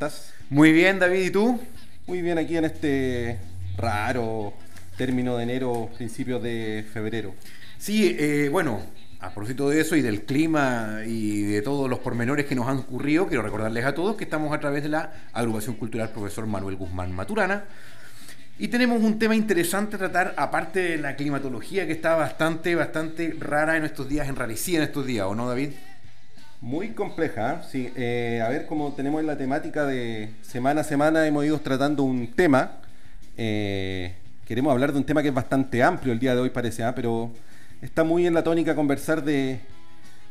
[0.00, 0.32] ¿Estás?
[0.48, 1.60] Muy bien, David, ¿y tú?
[2.06, 3.36] Muy bien aquí en este
[3.76, 4.52] raro
[4.96, 7.34] término de enero, principios de febrero.
[7.78, 8.80] Sí, eh, bueno,
[9.18, 12.78] a propósito de eso y del clima y de todos los pormenores que nos han
[12.78, 16.76] ocurrido, quiero recordarles a todos que estamos a través de la agrupación cultural profesor Manuel
[16.76, 17.64] Guzmán Maturana.
[18.56, 23.34] Y tenemos un tema interesante a tratar, aparte de la climatología que está bastante, bastante
[23.36, 25.70] rara en estos días, enrarecida en estos días, ¿o no, David?
[26.60, 27.66] Muy compleja, ¿eh?
[27.70, 27.92] sí.
[27.94, 32.02] Eh, a ver, como tenemos en la temática de semana a semana, hemos ido tratando
[32.02, 32.72] un tema.
[33.36, 34.12] Eh,
[34.44, 37.30] queremos hablar de un tema que es bastante amplio el día de hoy, parece, pero
[37.80, 39.60] está muy en la tónica conversar de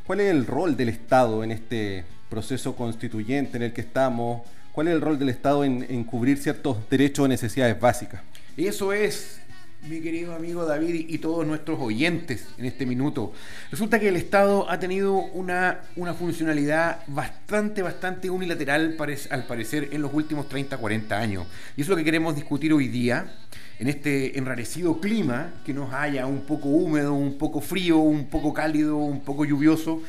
[0.05, 4.41] cuál es el rol del Estado en este proceso constituyente en el que estamos,
[4.73, 8.19] cuál es el rol del Estado en, en cubrir ciertos derechos o necesidades básicas.
[8.57, 9.39] Eso es
[9.83, 13.31] mi querido amigo David y todos nuestros oyentes en este minuto.
[13.71, 18.97] Resulta que el Estado ha tenido una, una funcionalidad bastante, bastante unilateral
[19.29, 21.47] al parecer en los últimos 30, 40 años.
[21.75, 23.33] Y es lo que queremos discutir hoy día
[23.79, 28.53] en este enrarecido clima que nos haya un poco húmedo, un poco frío, un poco
[28.53, 30.01] cálido, un poco lluvioso.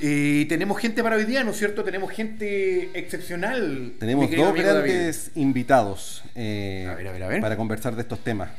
[0.00, 1.84] Eh, tenemos gente para hoy día, ¿no es cierto?
[1.84, 3.92] Tenemos gente excepcional.
[4.00, 7.40] Tenemos dos grandes invitados eh, a ver, a ver, a ver.
[7.40, 8.50] para conversar de estos temas.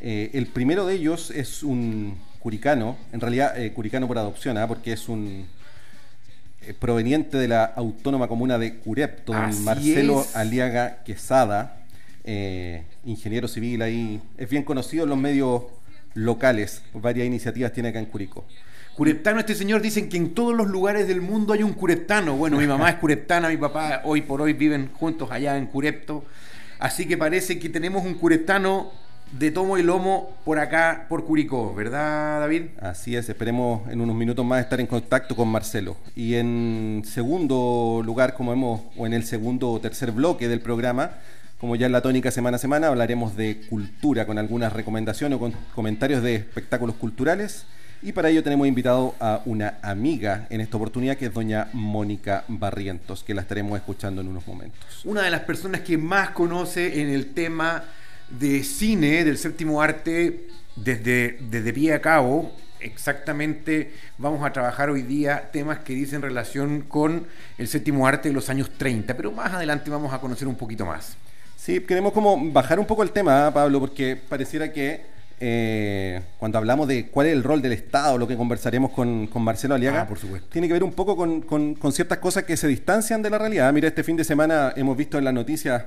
[0.00, 4.68] Eh, el primero de ellos es un curicano, en realidad eh, curicano por adopción, ¿ah?
[4.68, 5.46] porque es un
[6.62, 11.82] eh, proveniente de la autónoma comuna de Curepto, don Marcelo Aliaga Quesada,
[13.04, 15.62] ingeniero civil ahí, es bien conocido en los medios
[16.14, 18.44] locales, varias iniciativas tiene acá en Curico.
[18.96, 22.34] Cureptano, este señor dicen que en todos los lugares del mundo hay un cureptano.
[22.34, 26.24] Bueno, mi mamá es cureptana, mi papá hoy por hoy viven juntos allá en Curepto.
[26.78, 28.90] Así que parece que tenemos un cureptano
[29.32, 32.62] de tomo y lomo por acá, por Curicó, ¿verdad, David?
[32.80, 35.96] Así es, esperemos en unos minutos más estar en contacto con Marcelo.
[36.14, 41.12] Y en segundo lugar, como hemos, o en el segundo o tercer bloque del programa,
[41.58, 45.40] como ya en la tónica semana a semana, hablaremos de cultura con algunas recomendaciones o
[45.40, 47.64] con comentarios de espectáculos culturales.
[48.02, 52.44] Y para ello tenemos invitado a una amiga en esta oportunidad que es doña Mónica
[52.46, 54.78] Barrientos, que la estaremos escuchando en unos momentos.
[55.04, 57.84] Una de las personas que más conoce en el tema
[58.30, 62.52] de cine del séptimo arte desde, desde pie a cabo.
[62.80, 67.26] Exactamente vamos a trabajar hoy día temas que dicen relación con
[67.58, 70.84] el séptimo arte de los años 30, pero más adelante vamos a conocer un poquito
[70.84, 71.16] más.
[71.56, 76.58] Sí, queremos como bajar un poco el tema, ¿ah, Pablo, porque pareciera que eh, cuando
[76.58, 80.06] hablamos de cuál es el rol del Estado, lo que conversaremos con, Marcelo Aliaga, ah,
[80.06, 80.48] por supuesto.
[80.50, 83.72] tiene que ver un poco con, con, ciertas cosas que se distancian de la realidad.
[83.72, 85.84] Mira, este fin de semana hemos visto en las noticias,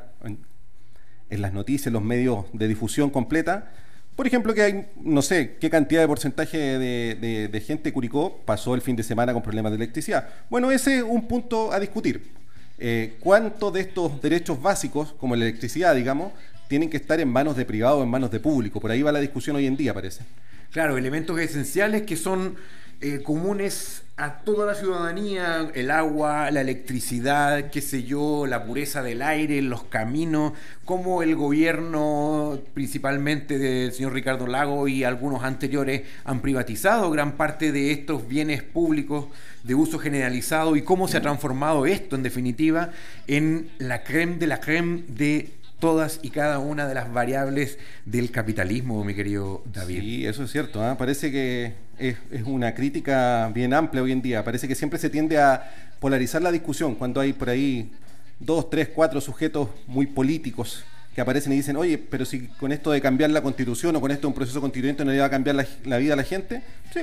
[1.30, 3.72] en las noticias, en los medios de difusión completa.
[4.16, 8.82] Por ejemplo, que hay, no sé, qué cantidad de porcentaje de, gente Curicó pasó el
[8.82, 10.28] fin de semana con problemas de electricidad.
[10.50, 12.32] Bueno, ese es un punto a discutir.
[12.78, 16.34] Eh, ¿Cuántos de estos derechos básicos, como la electricidad, digamos,
[16.68, 18.82] tienen que estar en manos de privado o en manos de público?
[18.82, 20.24] Por ahí va la discusión hoy en día, parece.
[20.72, 22.56] Claro, elementos esenciales que son
[23.02, 29.02] eh, comunes a toda la ciudadanía, el agua, la electricidad, qué sé yo, la pureza
[29.02, 30.52] del aire, los caminos,
[30.84, 37.72] cómo el gobierno, principalmente del señor Ricardo Lago y algunos anteriores, han privatizado gran parte
[37.72, 39.28] de estos bienes públicos
[39.64, 42.90] de uso generalizado y cómo se ha transformado esto, en definitiva,
[43.28, 48.32] en la creme de la creme de todas y cada una de las variables del
[48.32, 50.00] capitalismo, mi querido David.
[50.00, 50.84] Sí, eso es cierto.
[50.84, 50.98] ¿ah?
[50.98, 54.44] Parece que es, una crítica bien amplia hoy en día.
[54.44, 57.92] Parece que siempre se tiende a polarizar la discusión cuando hay por ahí
[58.40, 62.92] dos, tres, cuatro sujetos muy políticos que aparecen y dicen, oye, pero si con esto
[62.92, 65.30] de cambiar la constitución o con esto de un proceso constituyente no le va a
[65.30, 66.62] cambiar la, vida a la gente,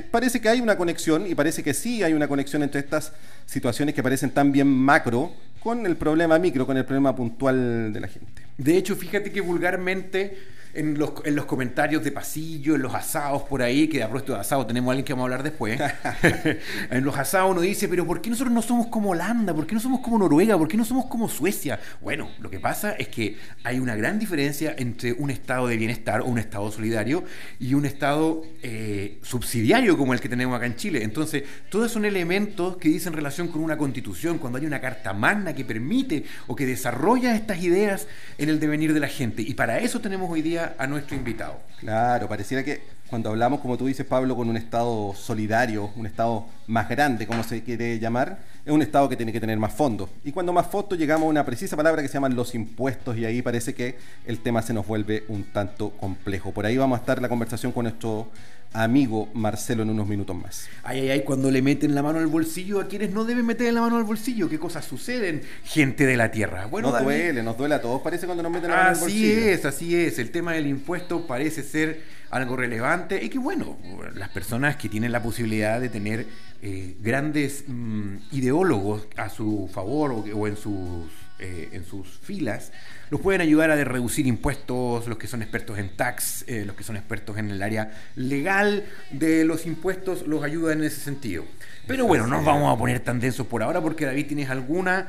[0.09, 3.11] parece que hay una conexión y parece que sí hay una conexión entre estas
[3.45, 7.99] situaciones que parecen tan bien macro con el problema micro, con el problema puntual de
[7.99, 8.46] la gente.
[8.57, 10.37] De hecho, fíjate que vulgarmente
[10.77, 14.33] en los, en los comentarios de pasillo, en los asados por ahí, que a propósito
[14.33, 15.79] de asado tenemos a alguien que vamos a hablar después.
[16.91, 19.55] en los asados uno dice, pero ¿por qué nosotros no somos como Holanda?
[19.55, 20.55] ¿Por qué no somos como Noruega?
[20.55, 21.79] ¿Por qué no somos como Suecia?
[21.99, 26.21] Bueno, lo que pasa es que hay una gran diferencia entre un estado de bienestar
[26.21, 27.23] o un estado solidario
[27.59, 31.03] y un estado eh, subsidiario como el que tenemos acá en Chile.
[31.03, 35.55] Entonces, todos son elementos que dicen relación con una constitución, cuando hay una carta magna
[35.55, 38.07] que permite o que desarrolla estas ideas
[38.37, 39.41] en el devenir de la gente.
[39.41, 41.59] Y para eso tenemos hoy día a nuestro invitado.
[41.79, 46.45] Claro, pareciera que cuando hablamos, como tú dices, Pablo, con un Estado solidario, un Estado
[46.67, 50.09] más grande, como se quiere llamar, es un Estado que tiene que tener más fondos.
[50.23, 53.25] Y cuando más fondos llegamos a una precisa palabra que se llaman los impuestos y
[53.25, 56.51] ahí parece que el tema se nos vuelve un tanto complejo.
[56.51, 58.27] Por ahí vamos a estar la conversación con nuestro
[58.73, 60.67] amigo Marcelo en unos minutos más.
[60.83, 63.71] Ay, ay, ay, cuando le meten la mano al bolsillo a quienes no deben meter
[63.73, 66.65] la mano al bolsillo, ¿qué cosas suceden, gente de la tierra?
[66.65, 69.39] Bueno, nos duele, nos duele a todos, parece cuando nos meten la mano al bolsillo.
[69.39, 70.19] Así es, así es.
[70.19, 73.77] El tema del impuesto parece ser algo relevante y que, bueno,
[74.15, 76.25] las personas que tienen la posibilidad de tener
[76.61, 82.71] eh, grandes mm, ideólogos a su favor o, en sus, eh, en sus filas,
[83.09, 86.83] los pueden ayudar a reducir impuestos, los que son expertos en tax, eh, los que
[86.83, 91.45] son expertos en el área legal de los impuestos, los ayudan en ese sentido.
[91.85, 95.07] Pero bueno, no nos vamos a poner tan densos por ahora porque David tienes alguna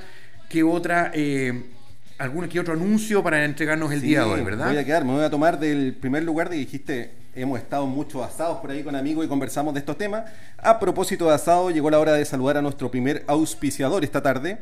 [0.48, 1.10] que otra...
[1.14, 1.74] Eh,
[2.18, 4.68] algún que otro anuncio para entregarnos el día de hoy, ¿verdad?
[4.68, 7.86] Voy a quedar, me voy a tomar del primer lugar de que dijiste, hemos estado
[7.86, 10.24] muchos asados por ahí con amigos y conversamos de estos temas.
[10.58, 14.58] A propósito de asado, llegó la hora de saludar a nuestro primer auspiciador esta tarde.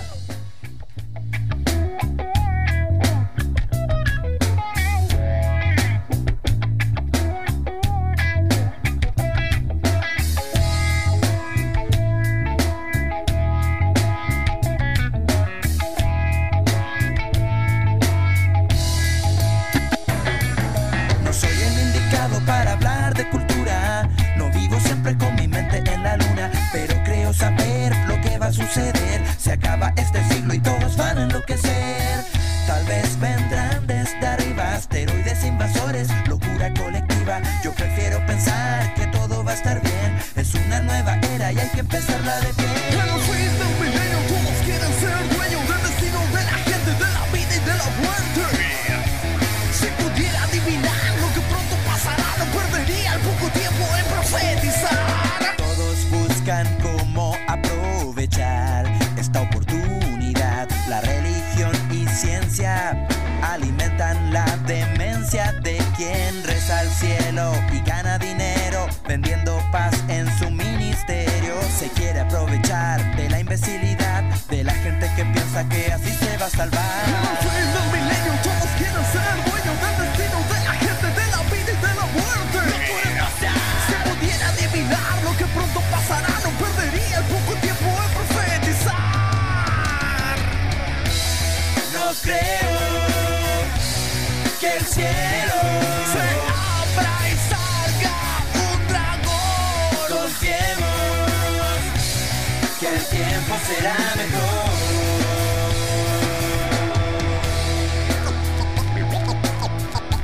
[103.68, 104.68] será mejor.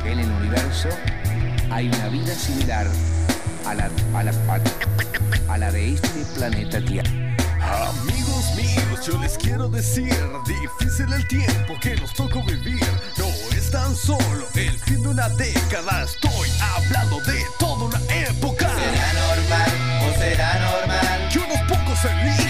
[0.06, 0.90] En el universo
[1.72, 2.88] hay una vida similar
[3.66, 4.34] a la, a la,
[5.50, 7.10] a, la de este planeta Tierra.
[7.90, 12.86] Amigos míos, yo les quiero decir, difícil el tiempo que nos tocó vivir.
[13.18, 18.00] No es tan solo el fin de una década, estoy hablando de toda una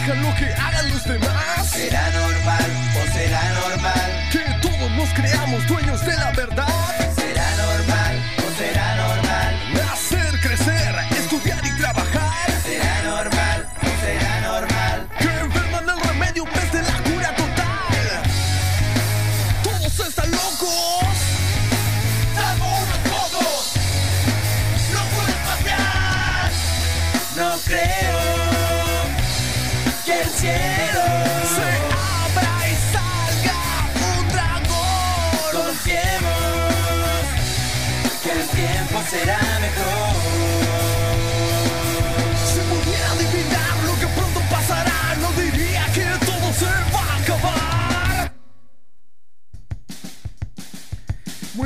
[0.05, 1.65] Lo que hagan los demás.
[1.65, 4.29] ¿Será normal o será normal?
[4.33, 6.82] Que todos nos creamos dueños de la verdad.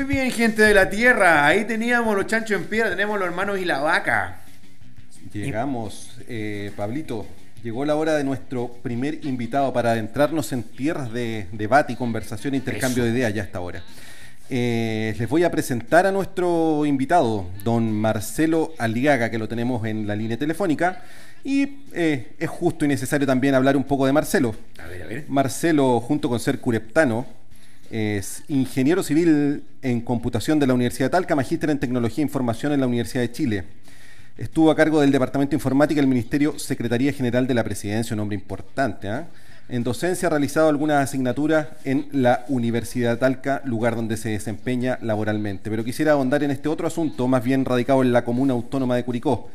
[0.07, 1.45] Bien, gente de la tierra.
[1.45, 4.41] Ahí teníamos los chanchos en piedra, tenemos los hermanos y la vaca.
[5.33, 7.27] Llegamos, eh, Pablito.
[7.63, 12.53] Llegó la hora de nuestro primer invitado para adentrarnos en tierras de debate y conversación
[12.53, 13.11] e intercambio Eso.
[13.11, 13.83] de ideas ya hasta ahora.
[14.49, 20.07] Eh, les voy a presentar a nuestro invitado, don Marcelo Aliaga, que lo tenemos en
[20.07, 21.01] la línea telefónica.
[21.43, 24.55] Y eh, es justo y necesario también hablar un poco de Marcelo.
[24.81, 25.25] A ver, a ver.
[25.27, 27.25] Marcelo, junto con ser cureptano,
[27.91, 32.79] es ingeniero civil en computación de la Universidad Talca, magíster en tecnología e información en
[32.79, 33.63] la Universidad de Chile.
[34.37, 38.19] Estuvo a cargo del Departamento de Informática del Ministerio Secretaría General de la Presidencia, un
[38.19, 39.07] nombre importante.
[39.09, 39.27] ¿ah?
[39.69, 45.69] En docencia ha realizado algunas asignaturas en la Universidad Talca, lugar donde se desempeña laboralmente.
[45.69, 49.03] Pero quisiera ahondar en este otro asunto, más bien radicado en la comuna autónoma de
[49.03, 49.49] Curicó.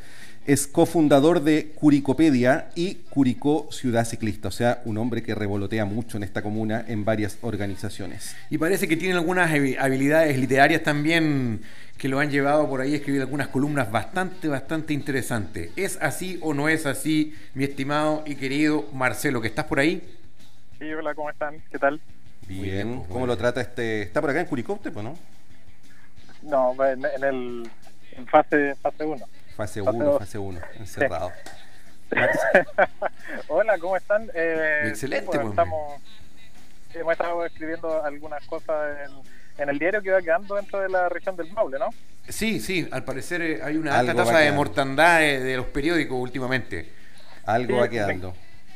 [0.44, 6.16] Es cofundador de Curicopedia y Curicó Ciudad Ciclista, o sea, un hombre que revolotea mucho
[6.16, 8.34] en esta comuna en varias organizaciones.
[8.50, 11.60] Y parece que tiene algunas habi- habilidades literarias también
[11.96, 15.70] que lo han llevado por ahí a escribir algunas columnas bastante, bastante interesantes.
[15.76, 20.02] ¿Es así o no es así, mi estimado y querido Marcelo, que estás por ahí?
[20.80, 21.62] Sí, hola, ¿cómo están?
[21.70, 22.00] ¿Qué tal?
[22.48, 23.26] Bien, bien, pues, ¿cómo bueno.
[23.34, 24.02] lo trata este?
[24.02, 25.16] ¿Está por acá en Curicó usted, pues, no?
[26.42, 27.70] No, en, en el
[28.16, 29.16] en fase fase 1.
[29.18, 30.18] Fase Fase 1, dos.
[30.18, 31.32] fase 1, encerrado.
[33.48, 34.30] hola, ¿cómo están?
[34.34, 36.02] Eh, Excelente, pues, pues, estamos
[36.94, 41.08] hemos estado escribiendo algunas cosas en, en el diario que va quedando dentro de la
[41.08, 41.88] región del Maule, ¿no?
[42.28, 46.18] Sí, sí, al parecer eh, hay una alta tasa de mortandad eh, de los periódicos
[46.18, 46.88] últimamente.
[47.44, 48.34] Algo Sí, va quedando.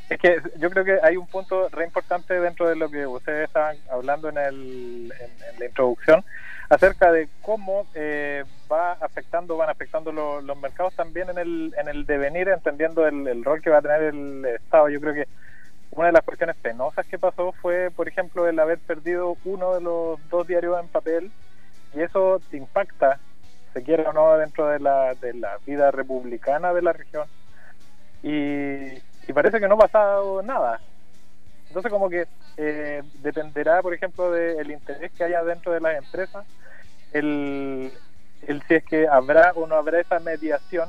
[0.08, 3.48] Es que yo creo que hay un punto re importante dentro de lo que ustedes
[3.48, 6.24] estaban hablando en, el, en, en la introducción
[6.68, 11.88] acerca de cómo eh, va afectando, van afectando lo- los mercados también en el, en
[11.88, 14.88] el devenir, entendiendo el, rol que va a tener el Estado.
[14.88, 15.28] Yo creo que
[15.92, 19.80] una de las cuestiones penosas que pasó fue, por ejemplo, el haber perdido uno de
[19.80, 21.32] los dos diarios en papel
[21.94, 23.20] y eso impacta,
[23.72, 27.26] se quiera o no, dentro de la, de la vida republicana de la región
[28.22, 28.94] y,
[29.28, 30.80] y parece que no ha pasado nada.
[31.76, 36.46] Entonces como que eh, dependerá, por ejemplo, del interés que haya dentro de las empresas,
[37.12, 37.92] el,
[38.46, 40.88] el si es que habrá o no habrá esa mediación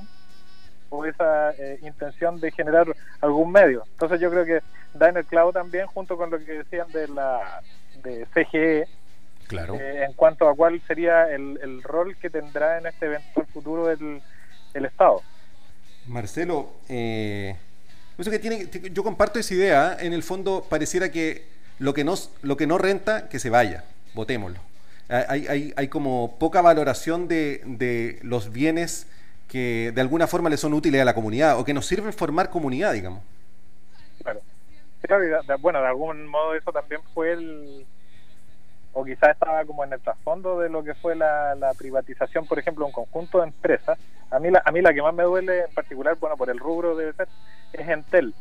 [0.89, 2.88] o esa eh, intención de generar
[3.20, 3.84] algún medio.
[3.91, 4.62] Entonces yo creo que
[4.94, 7.62] da en el clavo también junto con lo que decían de la
[8.01, 8.88] de CGE
[9.48, 9.75] Claro.
[9.75, 13.91] eh, en cuanto a cuál sería el, el rol que tendrá en este eventual futuro
[13.91, 14.22] el,
[14.74, 15.22] el Estado.
[16.06, 17.58] Marcelo, eh,
[18.17, 19.97] eso que tiene, yo comparto esa idea.
[20.00, 21.45] En el fondo, pareciera que
[21.79, 23.83] lo que no, lo que no renta, que se vaya.
[24.13, 24.59] Votémoslo.
[25.09, 29.07] Hay, hay, hay como poca valoración de, de los bienes
[29.47, 32.50] que de alguna forma le son útiles a la comunidad o que nos sirven formar
[32.50, 33.21] comunidad, digamos.
[34.21, 34.41] Claro.
[35.59, 37.86] Bueno, de algún modo eso también fue el...
[38.91, 42.57] O quizás estaba como en el trasfondo de lo que fue la, la privatización, por
[42.57, 43.97] ejemplo, de un conjunto de empresas.
[44.31, 46.57] A mí, la, a mí la que más me duele en particular, bueno, por el
[46.59, 47.27] rubro debe ser,
[47.74, 48.33] es Entel.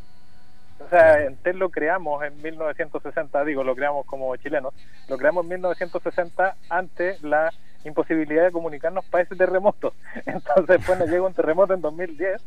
[0.78, 4.75] O sea, Entel lo creamos en 1960, digo, lo creamos como chilenos,
[5.09, 7.52] lo creamos en 1960 ante la
[7.85, 9.95] imposibilidad de comunicarnos para ese terremoto.
[10.26, 12.42] Entonces, después nos llega un terremoto en 2010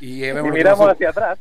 [0.00, 1.38] Y, y miramos hacia atrás.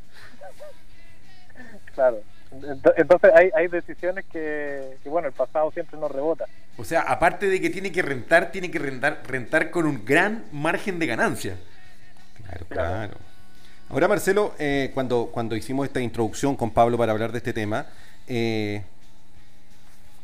[1.94, 2.22] Claro.
[2.52, 6.46] Ent- Entonces hay, hay decisiones que, que, bueno, el pasado siempre nos rebota.
[6.78, 10.46] O sea, aparte de que tiene que rentar, tiene que rentar, rentar con un gran
[10.52, 11.58] margen de ganancia.
[12.38, 13.10] Claro, Claro.
[13.10, 13.33] claro.
[13.94, 17.86] Ahora, Marcelo, eh, cuando, cuando hicimos esta introducción con Pablo para hablar de este tema,
[18.28, 18.82] eh,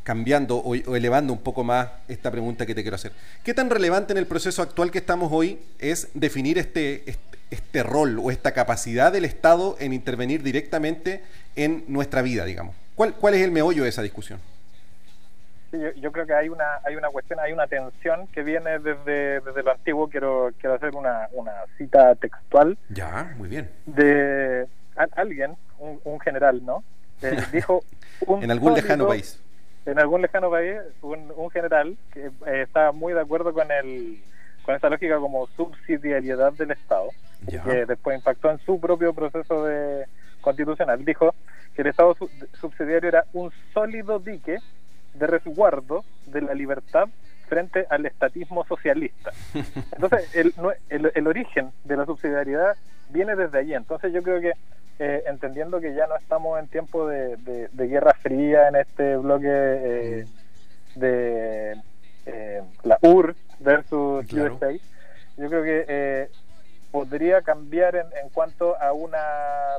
[0.01, 3.11] cambiando o, elevando un poco más esta pregunta que te quiero hacer.
[3.43, 7.83] ¿Qué tan relevante en el proceso actual que estamos hoy es definir este, este, este
[7.83, 11.21] rol o esta capacidad del Estado en intervenir directamente
[11.55, 12.75] en nuestra vida, digamos?
[12.95, 14.39] ¿Cuál, cuál es el meollo de esa discusión?
[15.71, 18.79] Sí, yo, yo creo que hay una hay una cuestión, hay una tensión que viene
[18.79, 20.09] desde, desde lo antiguo.
[20.09, 23.69] Quiero quiero hacer una, una cita textual Ya, muy bien.
[23.85, 26.83] de a- alguien, un, un general, ¿no?
[27.21, 27.83] Que dijo
[28.25, 29.39] un En algún lejano país.
[29.85, 34.19] en algún lejano país, un, un general que eh, estaba muy de acuerdo con el
[34.63, 37.09] con esta lógica como subsidiariedad del Estado,
[37.47, 37.63] Ya.
[37.63, 40.05] que después impactó en su propio proceso de
[40.41, 41.03] constitucional.
[41.05, 41.33] Dijo
[41.75, 44.57] que el Estado su- subsidiario era un sólido dique
[45.13, 47.07] de resguardo de la libertad
[47.47, 49.31] frente al estatismo socialista.
[49.93, 50.53] Entonces, el,
[50.89, 52.75] el, el origen de la subsidiariedad
[53.09, 53.73] viene desde allí.
[53.73, 54.53] Entonces, yo creo que
[54.99, 59.15] eh, entendiendo que ya no estamos en tiempo de, de- de guerra fría en este
[59.17, 60.25] bloque eh,
[60.95, 61.75] de
[62.25, 64.55] eh, la UR versus Claro.
[64.55, 64.71] USA,
[65.37, 66.29] yo creo que eh,
[66.91, 69.17] podría cambiar en, en cuanto a una...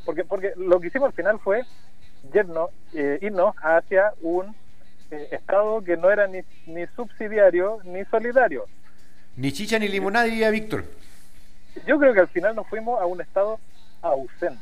[0.04, 1.62] Porque, porque lo que hicimos al final fue
[2.32, 4.54] yernos, eh, irnos hacia un
[5.10, 8.66] eh, Estado que no era ni, ni subsidiario ni solidario.
[9.36, 10.84] Ni chicha ni limonada, diría Víctor.
[11.86, 13.58] Yo creo que al final nos fuimos a un Estado
[14.02, 14.60] ausente.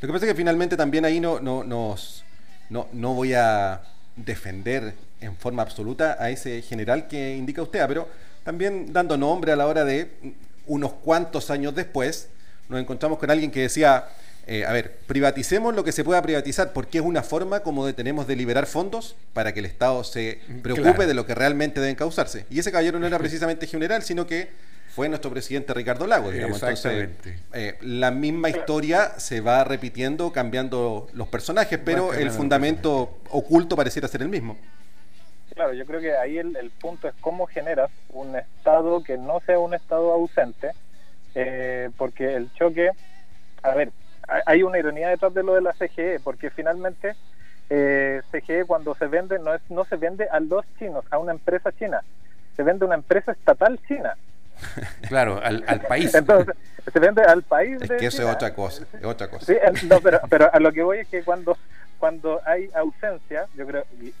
[0.00, 2.24] Lo que pasa es que finalmente también ahí no, no, nos,
[2.70, 3.82] no, no voy a
[4.16, 8.08] defender en forma absoluta a ese general que indica usted, pero
[8.42, 10.10] también dando nombre a la hora de
[10.66, 12.28] unos cuantos años después,
[12.68, 14.06] nos encontramos con alguien que decía,
[14.46, 17.92] eh, a ver, privaticemos lo que se pueda privatizar, porque es una forma como de
[17.92, 21.06] tenemos de liberar fondos para que el Estado se preocupe Claro.
[21.06, 22.46] de lo que realmente deben causarse.
[22.50, 24.48] Y ese caballero no era precisamente general, sino que
[24.94, 26.62] fue nuestro presidente Ricardo Lago, digamos.
[26.62, 27.38] Entonces, Exactamente.
[27.54, 34.06] eh, la misma historia se va repitiendo, cambiando los personajes, pero el fundamento oculto pareciera
[34.08, 34.58] ser el mismo.
[35.54, 39.40] Claro, yo creo que ahí el, el punto es cómo generas un Estado que no
[39.46, 40.72] sea un Estado ausente,
[41.34, 42.90] eh, porque el choque,
[43.62, 43.92] a ver,
[44.46, 47.14] hay- una ironía detrás de lo de la CGE, porque finalmente
[47.70, 51.32] eh, CGE cuando se vende no es no se vende a los chinos, a una
[51.32, 52.02] empresa china,
[52.56, 54.14] se vende a una empresa estatal china.
[55.08, 56.14] Claro, al, al país.
[56.14, 56.54] Entonces,
[56.92, 57.80] se vende al país.
[57.82, 58.30] Es de que eso China.
[58.30, 59.46] es otra cosa, es otra cosa.
[59.46, 59.56] Sí,
[59.88, 61.56] no, pero, pero a lo que voy es que cuando,
[61.98, 64.12] cuando hay ausencia, yo creo, y,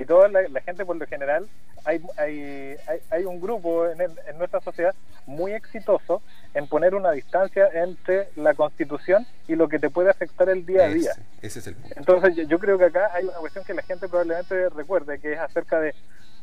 [0.00, 1.48] y toda la, la gente por lo general,
[1.84, 4.94] hay, hay, hay, hay un grupo en, el- en nuestra sociedad
[5.26, 6.22] muy exitoso
[6.54, 10.84] en poner una distancia entre la constitución y lo que te puede afectar el día
[10.84, 11.10] a día.
[11.12, 11.94] Ese, ese es el punto.
[11.98, 15.32] Entonces yo, yo creo que acá hay una cuestión que la gente probablemente recuerde, que
[15.34, 15.94] es acerca de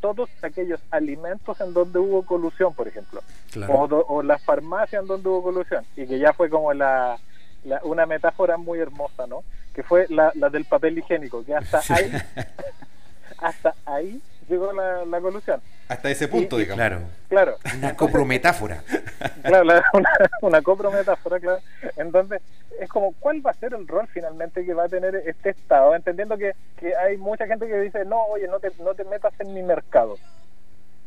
[0.01, 3.21] todos aquellos alimentos en donde hubo colusión, por ejemplo,
[3.51, 3.73] Claro.
[3.73, 7.17] o, do- o las farmacias en donde hubo colusión, y que ya fue como la,
[7.63, 9.43] la- una metáfora muy hermosa, ¿no?
[9.73, 12.11] Que fue la, la del papel higiénico, que hasta ahí,
[13.37, 15.61] hasta ahí llegó la, la colusión.
[15.87, 16.77] Hasta ese punto, Y- digamos.
[16.77, 17.01] Claro.
[17.29, 18.83] Claro, Una coprometáfora.
[19.43, 20.09] claro, la- una,
[20.41, 21.59] una coprometáfora, claro.
[21.97, 22.41] Entonces,
[22.79, 25.95] es como, ¿cuál va a ser el rol finalmente que va a tener este Estado?
[25.95, 29.33] Entendiendo que, que hay mucha gente que dice, no, oye, no te, no te metas
[29.39, 30.17] en mi mercado.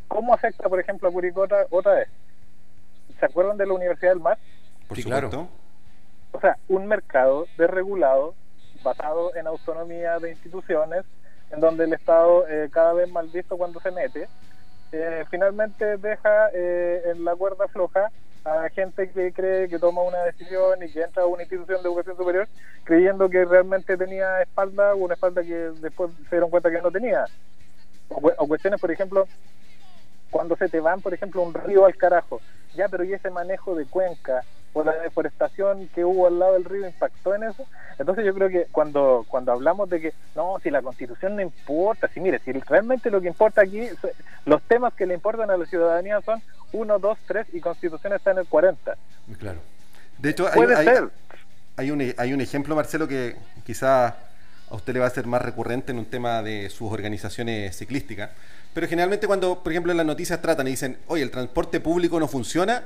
[0.07, 2.09] ¿Cómo afecta, por ejemplo, a Curicó otra, otra vez?
[3.20, 4.38] ¿Se acuerdan de la Universidad del Mar?
[4.87, 5.29] Por Sí, supuesto.
[5.29, 5.48] claro.
[6.33, 8.35] O sea, un mercado desregulado,
[8.83, 11.05] basado en autonomía de instituciones,
[11.50, 14.28] en donde el Estado, eh, cada vez mal visto cuando se mete,
[14.92, 18.11] eh, finalmente deja eh, en la cuerda floja
[18.44, 21.88] a gente que cree que toma una decisión y que entra a una institución de
[21.88, 22.48] educación superior
[22.84, 26.90] creyendo que realmente tenía espalda o una espalda que después se dieron cuenta que no
[26.90, 27.26] tenía.
[28.08, 29.26] O, o cuestiones, por ejemplo,
[30.30, 32.40] cuando se te van, por ejemplo, un río al carajo,
[32.74, 34.42] ya, pero ¿y ese manejo de cuenca
[34.80, 37.66] o la deforestación que hubo al lado del río impactó en eso?
[37.98, 42.08] Entonces yo creo que cuando, cuando hablamos de que, no, si la constitución no importa,
[42.08, 43.88] si mire, si realmente lo que importa aquí,
[44.46, 46.40] los temas que le importan a la ciudadanía son
[46.72, 48.96] 1, 2, 3 y constitución está en el 40.
[49.38, 49.58] Claro.
[50.18, 51.08] De hecho, hay, Puede hay- ser.
[51.76, 54.06] hay un, hay un ejemplo, Marcelo, que quizá
[54.70, 58.30] a usted le va a ser más recurrente en un tema de sus organizaciones ciclísticas.
[58.74, 62.20] Pero generalmente cuando, por ejemplo, en las noticias tratan y dicen, oye, el transporte público
[62.20, 62.82] no funciona,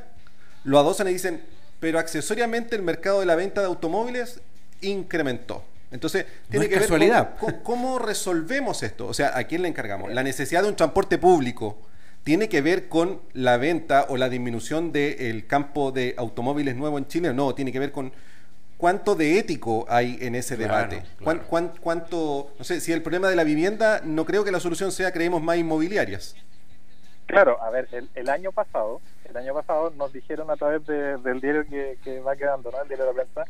[0.64, 1.42] lo adosan y dicen,
[1.82, 4.40] pero accesoriamente el mercado de la venta de automóviles
[4.82, 5.64] incrementó.
[5.90, 7.36] Entonces, tiene que ver casualidad.
[7.40, 9.08] con, con cómo resolvemos esto.
[9.08, 10.12] O sea, ¿a quién le encargamos?
[10.12, 11.76] La necesidad de un transporte público
[12.22, 17.08] tiene que ver con la venta o la disminución del campo de automóviles nuevo en
[17.08, 17.34] Chile.
[17.34, 18.12] No, tiene que ver con
[18.76, 21.02] cuánto de ético hay en ese Claro, debate.
[21.24, 24.60] Cuán- cuán- cuánto, no sé, si el problema de la vivienda, no creo que la
[24.60, 26.36] solución sea creemos más inmobiliarias.
[27.26, 29.00] Claro, a ver, el, el año pasado,
[29.32, 32.80] el año pasado nos dijeron a través de- del diario que, que va quedando, ¿no?
[32.82, 33.44] El diario de la prensa,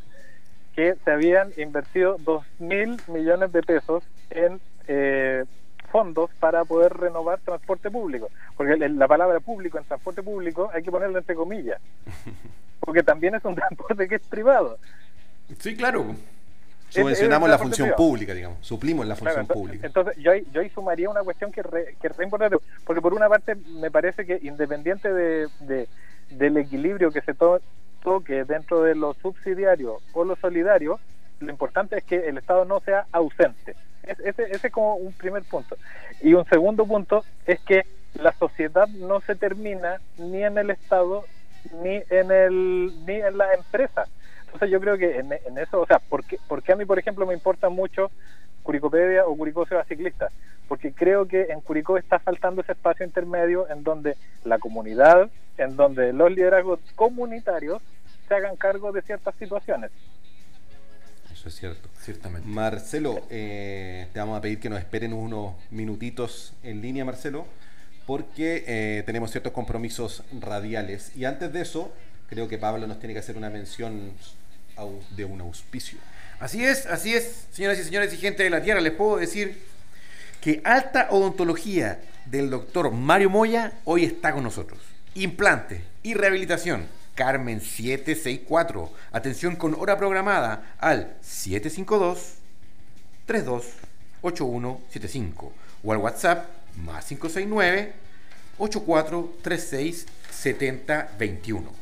[0.74, 5.44] que se habían invertido dos mil millones de pesos en eh,
[5.90, 8.28] fondos para poder renovar transporte público.
[8.56, 11.80] Porque la palabra público en transporte público hay que ponerlo entre comillas.
[12.80, 14.78] Porque también es un transporte que es privado.
[15.58, 16.14] Sí, claro.
[17.00, 18.58] Subvencionamos es la función pública, digamos.
[18.60, 19.86] Suplimos la función Claro, pública.
[19.86, 23.00] Entonces, yo ahí, yo ahí sumaría una cuestión que, re- que es re importante, porque
[23.00, 25.88] por una parte me parece que independiente de, de-
[26.30, 27.60] del equilibrio que se to-
[28.02, 30.98] toque dentro de lo subsidiario o lo solidario,
[31.40, 33.74] lo importante es que el Estado no sea ausente.
[34.02, 35.76] Es- ese, ese es como un primer punto.
[36.20, 41.24] Y un segundo punto es que la sociedad no se termina ni en el Estado
[41.82, 44.06] ni en el ni en la empresa.
[44.52, 46.84] Entonces yo creo que en, en eso, o sea, ¿por qué, por qué a mí,
[46.84, 48.10] por ejemplo, me importa mucho
[48.62, 50.28] Curicopedia o Curicó Ciudad Ciclista?
[50.68, 55.76] Porque creo que en Curicó está faltando ese espacio intermedio en donde la comunidad, en
[55.76, 57.82] donde los liderazgos comunitarios
[58.28, 59.90] se hagan cargo de ciertas situaciones.
[61.32, 61.88] Eso es cierto.
[61.98, 62.46] Ciertamente.
[62.46, 67.46] Marcelo, eh, te vamos a pedir que nos esperen unos minutitos en línea, Marcelo,
[68.06, 71.16] porque eh, tenemos ciertos compromisos radiales.
[71.16, 71.92] Y antes de eso,
[72.28, 74.12] creo que Pablo nos tiene que hacer una mención
[75.16, 75.98] de un auspicio.
[76.40, 79.62] Así es, así es, señoras y señores y gente de la Tierra, les puedo decir
[80.40, 84.80] que alta odontología del doctor Mario Moya hoy está con nosotros.
[85.14, 86.86] Implante y rehabilitación.
[87.14, 88.90] Carmen 764.
[89.12, 92.36] Atención con hora programada al 752
[93.26, 95.52] 328175
[95.84, 97.92] o al WhatsApp más 569
[98.58, 101.81] 8436 7021.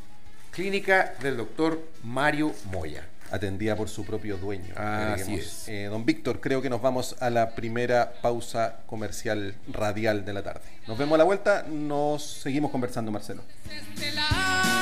[0.60, 3.02] Clínica del doctor Mario Moya.
[3.30, 4.74] Atendida por su propio dueño.
[4.76, 5.66] Así es.
[5.68, 10.42] Eh, don Víctor, creo que nos vamos a la primera pausa comercial radial de la
[10.42, 10.60] tarde.
[10.86, 13.42] Nos vemos a la vuelta, nos seguimos conversando, Marcelo.
[13.70, 14.79] estelar.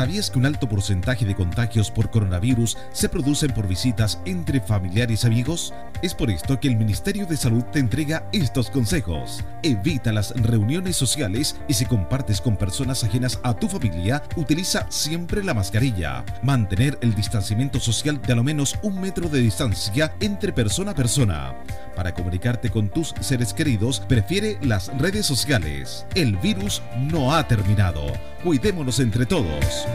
[0.00, 5.24] ¿Sabías que un alto porcentaje de contagios por coronavirus se producen por visitas entre familiares
[5.24, 5.74] y amigos?
[6.02, 9.44] Es por esto que el Ministerio de Salud te entrega estos consejos.
[9.62, 15.44] Evita las reuniones sociales y si compartes con personas ajenas a tu familia, utiliza siempre
[15.44, 16.24] la mascarilla.
[16.42, 20.94] Mantener el distanciamiento social de a lo menos un metro de distancia entre persona a
[20.94, 21.54] persona.
[21.94, 26.06] Para comunicarte con tus seres queridos, prefiere las redes sociales.
[26.14, 28.06] El virus no ha terminado.
[28.42, 29.86] Cuidémonos entre todos.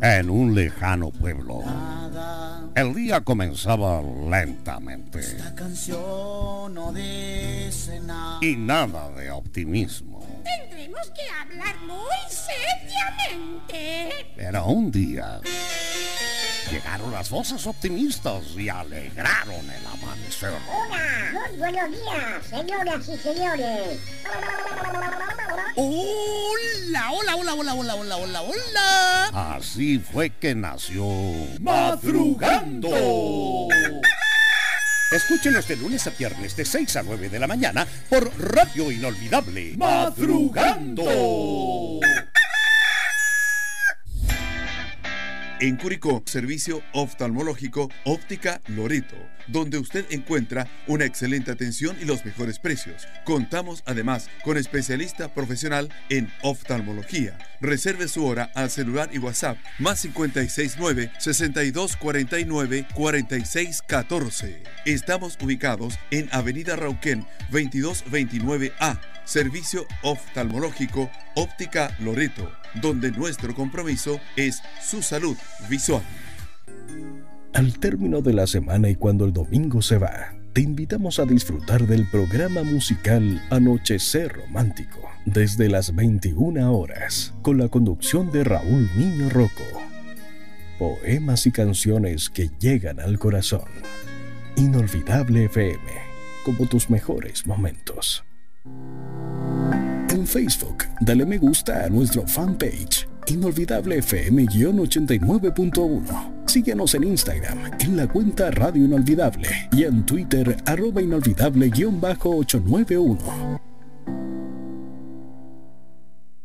[0.00, 1.64] En un lejano pueblo,
[2.80, 8.38] el día comenzaba lentamente La canción no dice nada.
[8.40, 10.18] y nada de optimismo.
[10.44, 14.32] Tendremos que hablar muy seriamente.
[14.36, 15.40] Pero un día
[16.70, 20.52] llegaron las voces optimistas y alegraron el amanecer.
[20.70, 23.98] Hola, muy buenos días, señoras y señores.
[25.76, 29.54] Hola, hola, hola, hola, hola, hola, hola, hola.
[29.56, 31.04] Así fue que nació
[31.60, 32.88] Madrugando.
[35.10, 39.74] Escúchenos de lunes a viernes de 6 a 9 de la mañana por Radio Inolvidable.
[39.76, 41.04] Madrugando.
[45.60, 49.16] En Curicó, servicio oftalmológico Óptica Loreto,
[49.48, 53.08] donde usted encuentra una excelente atención y los mejores precios.
[53.24, 57.36] Contamos además con especialista profesional en oftalmología.
[57.60, 64.62] Reserve su hora al celular y WhatsApp más 569 6249 4614.
[64.84, 69.00] Estamos ubicados en Avenida Rauquén 2229A.
[69.28, 75.36] Servicio oftalmológico Óptica Loreto, donde nuestro compromiso es su salud
[75.68, 76.02] visual.
[77.52, 81.86] Al término de la semana y cuando el domingo se va, te invitamos a disfrutar
[81.86, 89.28] del programa musical Anochecer Romántico desde las 21 horas, con la conducción de Raúl Niño
[89.28, 89.62] Rocco.
[90.78, 93.68] Poemas y canciones que llegan al corazón.
[94.56, 95.82] Inolvidable FM,
[96.46, 98.24] como tus mejores momentos.
[100.10, 106.46] En Facebook, dale me gusta a nuestro fanpage Inolvidable FM-89.1.
[106.46, 113.67] Síguenos en Instagram en la cuenta Radio Inolvidable y en Twitter arroba inolvidable-891.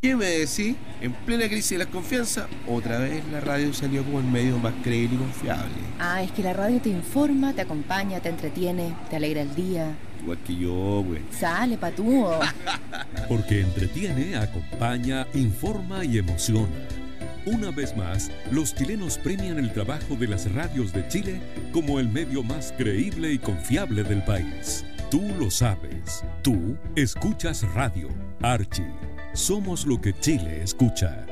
[0.03, 0.75] ¿Qué me decís?
[0.99, 4.73] En plena crisis de la confianza, otra vez la radio salió como el medio más
[4.83, 5.71] creíble y confiable.
[5.97, 9.95] Ah, es que la radio te informa, te acompaña, te entretiene, te alegra el día.
[10.21, 11.21] Igual que yo, güey.
[11.31, 12.37] Sale, patúo.
[13.29, 16.67] Porque entretiene, acompaña, informa y emociona.
[17.45, 21.39] Una vez más, los chilenos premian el trabajo de las radios de Chile
[21.71, 24.83] como el medio más creíble y confiable del país.
[25.13, 26.25] Tú lo sabes.
[26.41, 28.09] Tú escuchas radio.
[28.41, 28.91] Archie.
[29.33, 31.27] Somos lo que Chile escucha.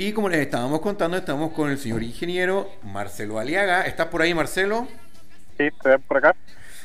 [0.01, 3.81] Y como les estábamos contando, estamos con el señor ingeniero Marcelo Aliaga.
[3.81, 4.87] ¿Estás por ahí, Marcelo?
[5.57, 6.37] Sí, estoy por acá.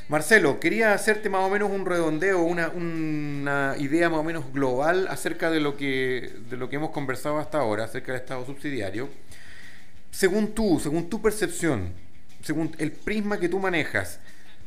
[0.08, 5.06] Marcelo, quería hacerte más o menos un redondeo, una, una idea más o menos global
[5.06, 9.08] acerca de lo, que, de lo que hemos conversado hasta ahora, acerca del Estado subsidiario.
[10.10, 11.92] Según tú, según tu percepción,
[12.42, 14.18] según el prisma que tú manejas,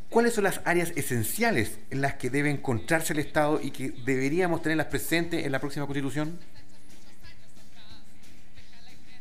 [0.09, 4.61] ¿cuáles son las áreas esenciales en las que debe encontrarse el Estado y que deberíamos
[4.61, 6.39] tenerlas presentes en la próxima Constitución?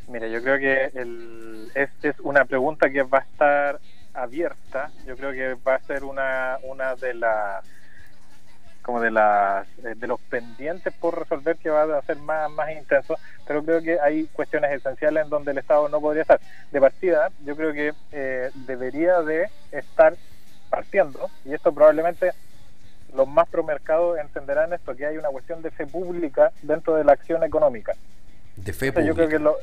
[0.08, 3.80] Mira, yo creo que el, esta es una pregunta que va a estar
[4.14, 4.90] abierta.
[5.06, 7.64] Yo creo que va a ser una, una de las
[8.82, 12.70] como de las eh, de los pendientes por resolver que va a ser más, más
[12.70, 16.38] intenso, pero creo que hay cuestiones esenciales en donde el Estado no podría estar.
[16.70, 20.14] De partida, yo creo que eh, debería de estar
[20.70, 22.30] partiendo, y esto probablemente
[23.12, 27.12] los más promercados entenderán esto, que hay una cuestión de fe pública dentro de la
[27.12, 27.92] acción económica.
[28.54, 29.08] De fe pública.
[29.08, 29.56] yo creo que lo-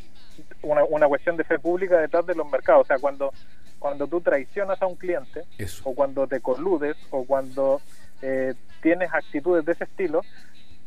[0.64, 2.84] una, una cuestión de fe pública detrás de los mercados.
[2.84, 3.32] O sea, cuando,
[3.80, 5.82] cuando tú traicionas a un cliente, Eso.
[5.86, 7.82] o cuando te coludes, o cuando
[8.22, 10.22] eh, tienes actitudes de ese estilo,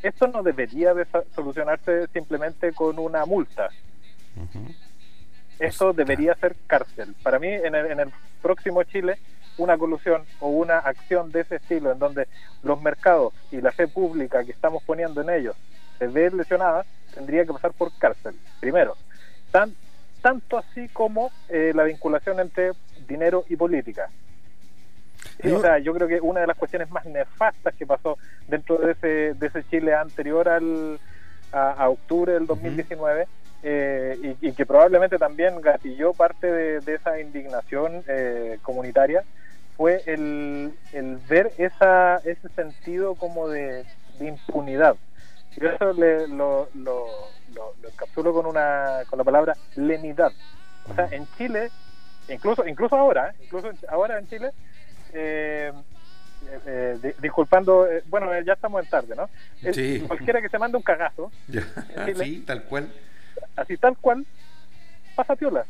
[0.02, 3.68] esto no debería de solucionarse simplemente con una multa.
[5.58, 7.14] Esto debería ser cárcel.
[7.22, 8.12] Para mí, en el, en el
[8.42, 9.18] próximo Chile,
[9.58, 12.28] una colusión o una acción de ese estilo, en donde
[12.62, 15.56] los mercados y la fe pública que estamos poniendo en ellos
[15.98, 16.84] se ve lesionada,
[17.14, 18.34] tendría que pasar por cárcel.
[18.60, 18.96] Primero,
[19.50, 19.74] tan,
[20.22, 22.72] tanto así como eh, la vinculación entre
[23.06, 24.10] dinero y política.
[25.42, 28.16] Sí, o sea, yo creo que una de las cuestiones más nefastas que pasó
[28.48, 30.98] dentro de ese, de ese Chile anterior al,
[31.52, 33.26] a, a octubre del 2019
[33.62, 39.24] eh, y, y que probablemente también gatilló parte de, de esa indignación eh, comunitaria
[39.76, 43.84] fue el, el ver esa, ese sentido como de,
[44.18, 44.96] de impunidad.
[45.56, 47.06] Yo eso le, lo, lo,
[47.54, 50.32] lo, lo encapsulo con, una, con la palabra lenidad.
[50.88, 51.70] O sea, en Chile,
[52.28, 53.34] incluso incluso ahora, ¿eh?
[53.44, 54.50] incluso ahora en Chile,
[55.12, 55.72] eh,
[56.66, 59.28] eh, di- disculpando, eh, bueno, eh, ya estamos en tarde, ¿no?
[59.72, 60.04] Sí.
[60.06, 61.62] Cualquiera que se mande un cagazo, Ya,
[61.96, 62.88] en Chile, sí, tal cual.
[63.56, 64.26] así tal cual,
[65.14, 65.64] pasa piola.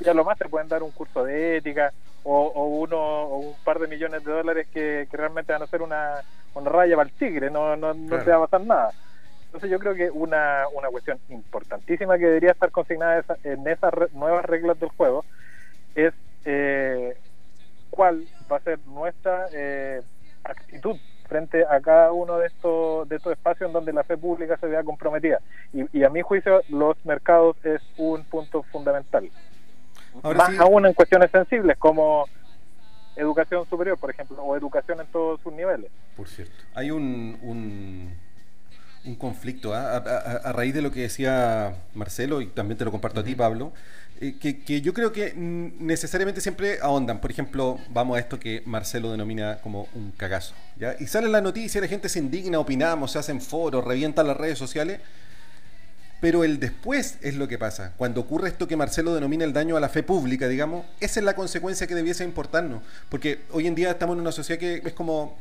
[0.00, 1.90] Y a lo más te pueden dar un curso de ética
[2.22, 5.66] o, o uno o un par de millones de dólares que, que realmente van a
[5.66, 6.20] ser una,
[6.54, 8.24] una raya para el tigre, no, no, no Claro.
[8.24, 8.92] te va a pasar nada.
[9.56, 13.90] Entonces yo creo que una, una cuestión importantísima que debería estar consignada esa- en esas
[13.94, 15.24] re- nuevas reglas del juego
[15.94, 16.12] es
[16.44, 17.16] eh,
[17.88, 20.02] cuál va a ser nuestra eh,
[20.44, 24.58] actitud frente a cada uno de estos de estos espacios en donde la fe pública
[24.58, 25.40] se vea comprometida
[25.72, 29.28] y, y a mi juicio los mercados es un punto fundamental
[30.22, 30.56] Ahora más sí.
[30.60, 32.26] aún en cuestiones sensibles como
[33.16, 36.54] educación superior por ejemplo o educación en todos sus niveles Por cierto.
[36.74, 38.14] Hay un, un,
[39.06, 39.92] un conflicto, ¿ah?
[39.92, 43.24] a, a- a raíz de lo que decía Marcelo, y también te lo comparto a
[43.24, 43.72] ti, Pablo,
[44.20, 47.20] eh, que, que yo creo que necesariamente siempre ahondan.
[47.20, 50.54] Por ejemplo, vamos a esto que Marcelo denomina como un cagazo.
[50.78, 50.96] ¿ya?
[50.98, 54.58] Y sale la noticia, la gente se indigna, opinamos, se hacen foros, revientan las redes
[54.58, 55.00] sociales.
[56.18, 57.92] Pero el después es lo que pasa.
[57.98, 61.24] Cuando ocurre esto que Marcelo denomina el daño a la fe pública, digamos, esa es
[61.26, 62.82] la consecuencia que debiese importarnos.
[63.10, 65.36] Porque hoy en día estamos en una sociedad que es como,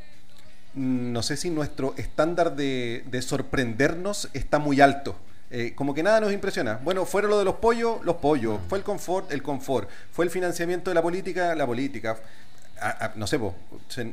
[0.75, 5.15] no sé si nuestro estándar de, de sorprendernos está muy alto.
[5.51, 6.79] Eh, como que nada nos impresiona.
[6.83, 8.59] Bueno, fueron lo de los pollos, los pollos.
[8.67, 9.89] Fue el confort, el confort.
[10.11, 12.17] Fue el financiamiento de la política, la política.
[12.81, 13.39] A- no sé,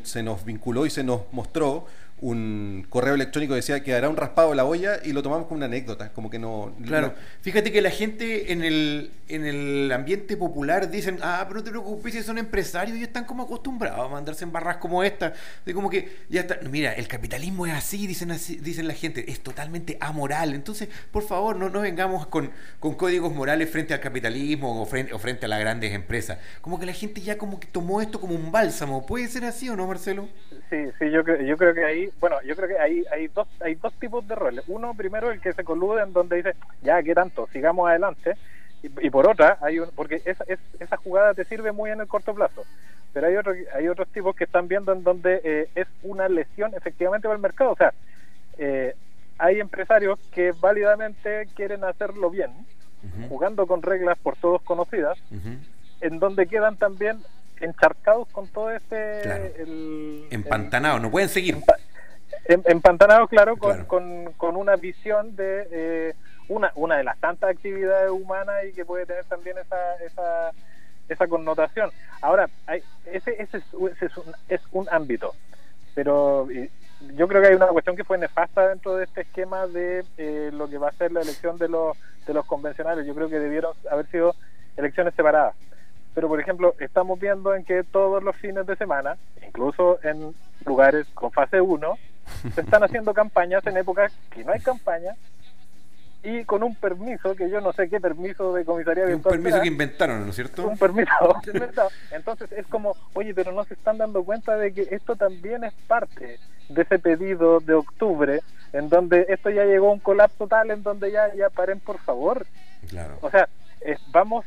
[0.05, 1.87] se nos vinculó y se nos mostró
[2.23, 5.47] un correo electrónico que decía que hará un raspado de la olla y lo tomamos
[5.49, 6.73] como una anécdota, como que no...
[6.87, 11.59] Claro, no- fíjate que la gente en el, en el ambiente popular dicen, ah, pero
[11.61, 15.03] no te preocupes, si son empresarios y están como acostumbrados a mandarse en barras como
[15.03, 15.33] esta.
[15.67, 19.29] De como que ya está, mira, el capitalismo es así, dicen así, dicen la gente,
[19.29, 20.55] es totalmente amoral.
[20.55, 25.13] Entonces, por favor, no, no vengamos con, con códigos morales frente al capitalismo o frente,
[25.13, 26.39] o frente a las grandes empresas.
[26.61, 29.05] Como que la gente ya como que tomó esto como un bálsamo.
[29.07, 30.29] ¿Puede ser así o no, Marcelo?
[30.71, 33.49] Sí, sí, yo creo, yo creo que ahí, bueno, yo creo que ahí hay dos,
[33.61, 34.65] hay dos tipos de roles.
[34.69, 37.49] Uno, primero, el que se colude en donde dice, ya, ¿qué tanto?
[37.53, 38.35] Sigamos adelante.
[38.83, 42.01] Y, y por otra, hay un, porque esa, es- esa jugada te sirve muy en
[42.01, 42.65] el corto plazo.
[43.13, 46.73] Pero hay, otro, hay otros tipos que están viendo en donde eh, es una lesión
[46.75, 47.73] efectivamente para el mercado.
[47.73, 47.93] O sea,
[48.59, 48.95] eh,
[49.39, 52.51] hay empresarios que válidamente quieren hacerlo bien,
[53.29, 55.19] jugando con reglas por todos conocidas,
[56.01, 57.19] en donde quedan también
[57.61, 59.45] encharcados con todo este Claro.
[59.59, 61.57] el- Empantanados, no pueden seguir.
[62.45, 63.89] Empantanados, claro, con, Claro.
[63.89, 66.15] Con, con una visión de eh,
[66.49, 70.51] una, una de las tantas actividades humanas y que puede tener también esa, esa,
[71.09, 71.91] esa connotación.
[72.21, 75.35] Ahora, hay, ese, ese, es, ese es, un, es un ámbito,
[75.95, 76.71] pero eh,
[77.15, 80.51] yo creo que hay una cuestión que fue nefasta dentro de este esquema de eh,
[80.53, 83.07] lo que va a ser la elección de los, de los convencionales.
[83.07, 84.35] Yo creo que debieron haber sido
[84.77, 85.55] elecciones separadas.
[86.15, 90.35] Pero, por ejemplo, estamos viendo en que todos los fines de semana, incluso en
[90.67, 91.99] lugares con fase 1,
[92.55, 95.15] se están haciendo campañas en épocas que no hay campaña
[96.25, 99.51] y con un permiso, que yo no sé qué permiso de comisaría Un virtual permiso
[99.57, 100.69] será, que inventaron, ¿no es cierto?
[100.69, 101.11] un permiso
[101.53, 101.89] inventado.
[102.13, 105.73] Entonces es como, oye, pero no se están dando cuenta de que esto también es
[105.89, 108.41] parte de ese pedido de octubre,
[108.73, 111.99] en donde esto ya llegó a un colapso tal, en donde ya, ya paren por
[111.99, 112.47] favor.
[112.89, 113.19] Claro.
[113.21, 113.49] O sea,
[113.81, 114.45] es- vamos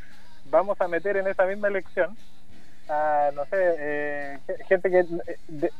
[0.49, 2.15] vamos a meter en esa misma elección
[2.87, 4.99] a, no sé, eh, ge- gente que...
[4.99, 5.71] eh, de-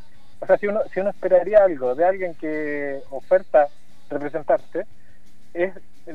[0.45, 3.67] o sea, si uno, si uno esperaría algo de alguien que oferta
[4.09, 4.85] representarse,
[5.53, 5.73] es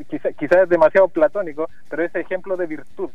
[0.08, 3.10] quizás quizá es demasiado platónico, pero es ejemplo de virtud.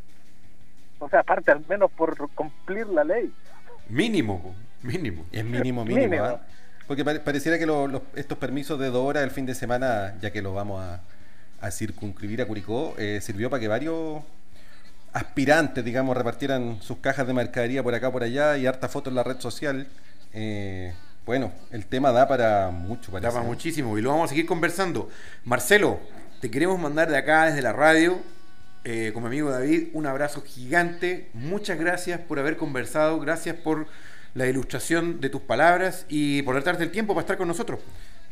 [0.99, 3.31] O sea, aparte al menos por cumplir la ley.
[3.87, 5.25] Mínimo, mínimo.
[5.31, 6.07] Es mínimo, mínimo.
[6.07, 6.23] Mínimo.
[6.25, 6.41] ¿ah?
[6.87, 10.15] Porque pare- pareciera que lo- los- estos permisos de dos horas el fin de semana,
[10.21, 10.99] ya que los vamos a,
[11.61, 14.21] a circunscribir a Curicó, eh, sirvió para que varios
[15.13, 19.15] aspirantes, digamos, repartieran sus cajas de mercadería por acá por allá y harta fotos en
[19.15, 19.87] la red social.
[20.35, 20.93] Eh,
[21.25, 23.31] bueno, el tema da para mucho, parece.
[23.33, 25.09] Daba muchísimo y lo vamos a seguir conversando.
[25.43, 25.99] Marcelo,
[26.41, 28.19] te queremos mandar de acá, desde la radio,
[28.83, 31.29] eh, con mi amigo David, un abrazo gigante.
[31.33, 33.87] Muchas gracias por haber conversado, gracias por
[34.35, 37.79] la ilustración de tus palabras y por darte el tiempo para estar con nosotros.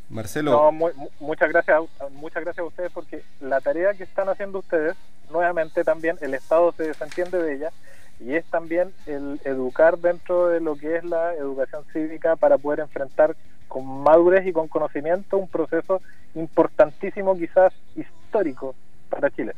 [0.10, 0.52] Marcelo.
[0.52, 4.96] No, muchas gracias, a- muchas gracias a ustedes porque la tarea que están haciendo ustedes,
[5.32, 7.70] nuevamente también el Estado se desentiende de ella
[8.19, 12.80] y es también el educar dentro de lo que es la educación cívica para poder
[12.80, 13.36] enfrentar
[13.67, 16.02] con madurez y con conocimiento un proceso
[16.36, 18.76] importantísimo, quizás histórico
[19.10, 19.54] para Chile.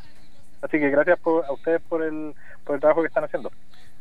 [0.61, 3.51] Así que gracias por- a ustedes por el, por el trabajo que están haciendo.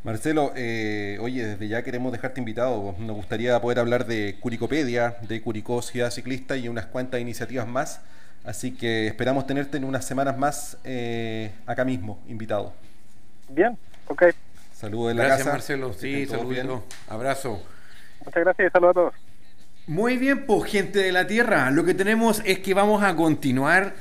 [0.03, 2.95] Marcelo, eh, oye, desde ya queremos dejarte invitado.
[2.99, 8.03] Nos gustaría poder hablar de Curicopedia, de Curicó Ciudad Ciclista y unas cuantas iniciativas más.
[8.45, 12.75] Así que esperamos tenerte en unas semanas más eh, acá mismo, invitado.
[13.49, 14.23] Bien, ok.
[14.73, 15.57] Saludos en la Gracias, casa.
[15.57, 15.93] Marcelo.
[15.93, 16.83] Sí, saludos.
[17.09, 17.63] Abrazo.
[18.25, 19.15] Muchas gracias y saludos a todos.
[19.87, 23.95] Muy bien, pues gente de la Tierra, lo que tenemos es que vamos a continuar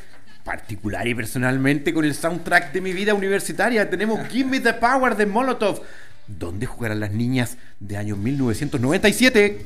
[0.44, 3.90] particular y personalmente con el soundtrack de mi vida universitaria.
[3.90, 5.82] Tenemos Give Me the Power de Molotov.
[6.28, 9.66] ¿Dónde jugarán las niñas de año 1997?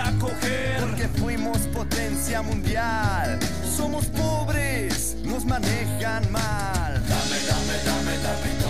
[0.00, 0.80] a coger.
[0.80, 3.38] Porque fuimos potencia mundial.
[3.76, 6.92] Somos pobres, nos manejan mal.
[7.08, 8.61] Dame, dame, dame, dame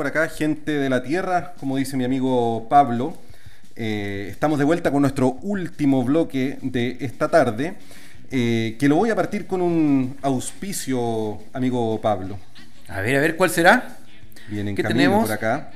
[0.00, 3.18] por acá, gente de la Tierra, como dice mi amigo Pablo.
[3.76, 7.74] Eh, estamos de vuelta con nuestro último bloque de esta tarde,
[8.30, 12.38] eh, que lo voy a partir con un auspicio, amigo Pablo.
[12.88, 13.98] A ver, a ver, ¿cuál será?
[14.48, 15.24] Bien, en ¿Qué tenemos?
[15.24, 15.70] por acá.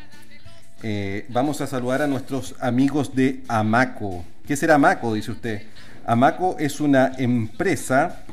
[0.83, 4.25] Eh, vamos a saludar a nuestros amigos de Amaco.
[4.47, 5.13] ¿Qué será Amaco?
[5.13, 5.63] Dice usted.
[6.07, 8.25] Amaco es una empresa.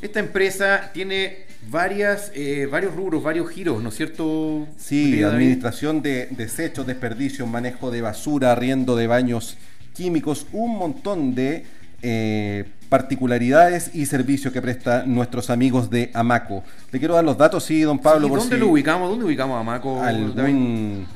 [0.00, 4.66] Esta empresa tiene varias, eh, varios rubros, varios giros, ¿no es cierto?
[4.76, 9.56] Sí, administración de desechos, desperdicios, manejo de basura, arriendo de baños
[9.94, 11.64] químicos, un montón de
[12.02, 16.62] eh, particularidades y servicios que prestan nuestros amigos de Amaco.
[16.92, 18.26] Le quiero dar los datos, sí, don Pablo.
[18.26, 19.10] Sí, por ¿Dónde si lo ubicamos?
[19.10, 19.96] ¿Dónde ubicamos a Maco?
[20.00, 20.34] David?
[20.36, 21.06] algún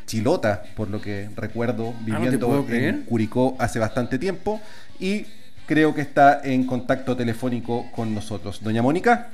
[0.07, 3.03] chilota, por lo que recuerdo, Ah, viviendo en.
[3.03, 4.61] Curicó hace bastante tiempo
[4.99, 5.27] y
[5.67, 8.63] creo que está en contacto telefónico con nosotros.
[8.63, 9.29] Doña Mónica.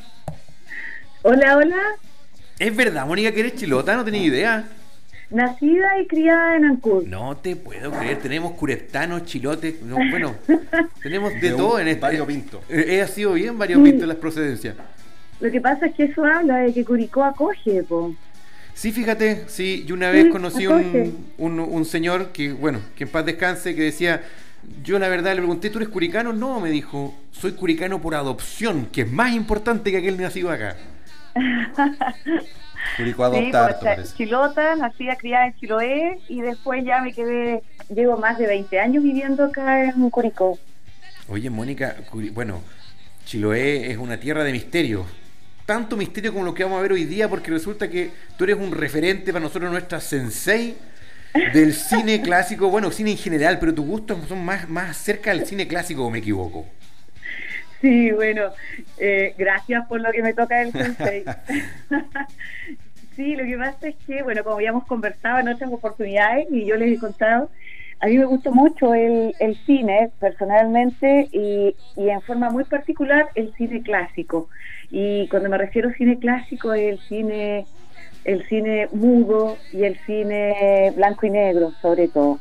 [1.23, 1.77] Hola, hola.
[2.59, 3.97] ¿Es verdad, Mónica, que eres chilota?
[3.97, 4.65] No tenía idea.
[5.31, 7.07] Nacida y criada en Ancud.
[7.07, 8.19] No te puedo creer.
[8.19, 9.81] Tenemos cureptanos, chilotes.
[9.83, 10.35] no, bueno,
[11.03, 12.01] tenemos de, todo en este.
[12.01, 12.63] variopinto.
[12.69, 14.75] Eh, ha sido bien variopinto las procedencias.
[15.41, 18.15] Lo que pasa es que eso habla de que Curicó acoge, po.
[18.75, 23.05] Sí, fíjate, sí, yo una vez Sí, conocí un, un, un señor que, bueno, que
[23.05, 24.23] en paz descanse, que decía,
[24.83, 26.33] yo la verdad le pregunté, ¿tú eres curicano?
[26.33, 30.77] No, me dijo, soy curicano por adopción, que es más importante que aquel nacido acá.
[32.97, 38.17] Curicó Sí, adopta pues, chilota, nacida, criada en Chiloé y después ya me quedé, llevo
[38.17, 40.59] más de 20 años viviendo acá en Curicó.
[41.29, 42.63] Oye, Mónica, Curi- bueno,
[43.25, 45.05] Chiloé es una tierra de misterio.
[45.67, 48.57] Tanto misterio como lo que vamos a ver hoy día, porque resulta que tú eres
[48.57, 50.75] un referente para nosotros, nuestra sensei
[51.53, 55.47] del cine clásico, bueno, cine en general, pero tus gustos son más, más cerca del
[55.47, 56.67] cine clásico, o me equivoco.
[57.81, 58.51] Sí, bueno,
[58.99, 61.25] eh, gracias por lo que me toca el sensei.
[63.17, 66.77] sí, lo que pasa es que, bueno, como habíamos conversado en otras oportunidades y yo
[66.77, 67.51] les he contado,
[68.01, 73.29] a mí me gusta mucho el, el cine personalmente y, y en forma muy particular
[73.35, 74.49] el cine clásico.
[74.91, 77.67] Y cuando me refiero a cine clásico es el cine,
[78.25, 82.39] el cine mudo y el cine blanco y negro, sobre todo.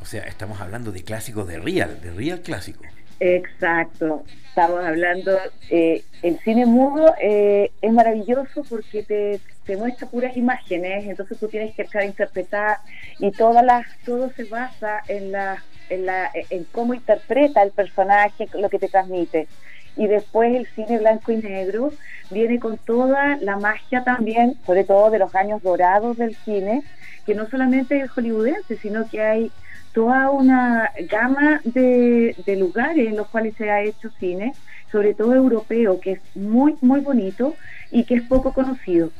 [0.00, 2.84] O sea, estamos hablando de clásicos de real, de real clásico.
[3.18, 5.38] Exacto, estamos hablando,
[5.70, 11.48] eh, el cine mudo eh, es maravilloso porque te, te muestra puras imágenes, entonces tú
[11.48, 12.78] tienes que acá interpretar
[13.18, 18.48] y todas las, todo se basa en, la, en, la, en cómo interpreta el personaje,
[18.52, 19.48] lo que te transmite.
[19.96, 21.92] Y después el cine blanco y negro
[22.30, 26.82] viene con toda la magia también, sobre todo de los años dorados del cine,
[27.24, 29.50] que no solamente es hollywoodense, sino que hay
[29.96, 34.52] toda una gama de, lugares en los cuales se ha hecho cine,
[34.92, 37.56] sobre todo europeo, que es muy, muy bonito
[37.90, 39.10] y que es poco conocido,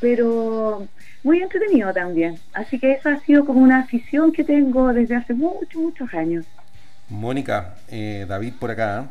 [0.00, 0.86] pero
[1.24, 2.38] muy entretenido también.
[2.52, 6.44] Así que esa ha sido como una afición que tengo desde hace muchos, muchos años.
[7.08, 9.08] Mónica, eh, David por acá.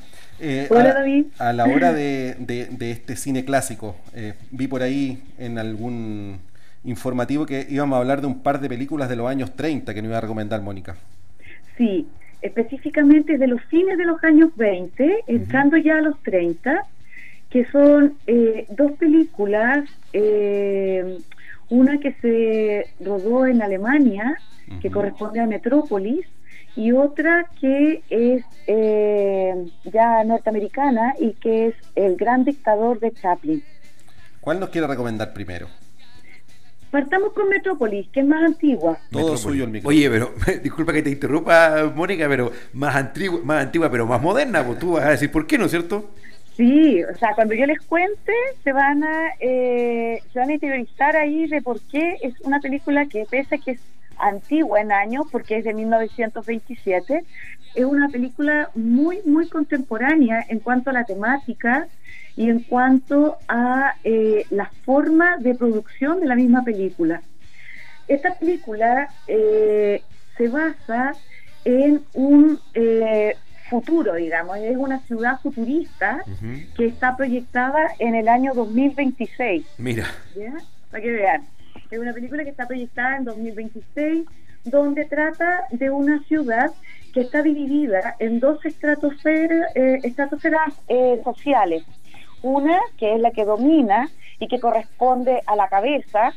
[0.70, 1.26] Hola, a, David.
[1.40, 6.40] A la hora de, de- de este cine clásico, eh, vi por ahí en algún
[6.84, 10.02] informativo que íbamos a hablar de un par de películas de los años 30 que
[10.02, 10.96] nos iba a recomendar Mónica.
[11.78, 12.08] Sí,
[12.42, 16.84] específicamente de los fines de los años 20, entrando ya a los 30,
[17.50, 21.18] que son eh, dos películas, eh,
[21.70, 24.38] una que se rodó en Alemania,
[24.82, 26.26] que corresponde a Metrópolis,
[26.76, 28.87] y otra que es eh,
[29.98, 33.64] ya norteamericana y que es El Gran Dictador de Chaplin.
[34.39, 35.68] ¿Cuál nos quiere recomendar primero?
[36.91, 38.98] Partamos con Metrópolis, que es más antigua.
[39.12, 39.41] Todo Metrópolis.
[39.41, 39.98] suyo el micrófono.
[39.98, 40.34] Oye, pero
[40.64, 44.91] disculpa que te interrumpa, Mónica, pero más antigua, más antigua, pero más moderna, pues tú
[44.93, 46.12] vas a decir por qué, ¿no es cierto?
[46.56, 48.34] Sí, o sea, cuando yo les cuente,
[48.64, 53.06] se van a eh, se van a interiorizar ahí de por qué es una película
[53.06, 53.80] que pese a que es
[54.20, 57.24] antigua en años, porque es de 1927,
[57.76, 61.88] es una película muy, muy contemporánea en cuanto a la temática
[62.36, 67.22] y en cuanto a eh, la forma de producción de la misma película.
[68.07, 70.01] Esta película eh,
[70.38, 71.13] se basa
[71.65, 73.36] en un eh,
[73.70, 76.24] futuro, digamos, es una ciudad futurista
[76.76, 79.65] que está proyectada en el año 2026.
[79.78, 80.53] Mira, ¿ya?
[80.89, 81.47] Para que vean.
[81.90, 84.26] Es una película que está proyectada en 2026,
[84.66, 86.72] donde trata de una ciudad
[87.14, 91.84] que está dividida en dos estratosferas, eh, estratosferas eh, sociales.
[92.42, 94.10] Una que es la que domina
[94.40, 96.34] y que corresponde a la cabeza,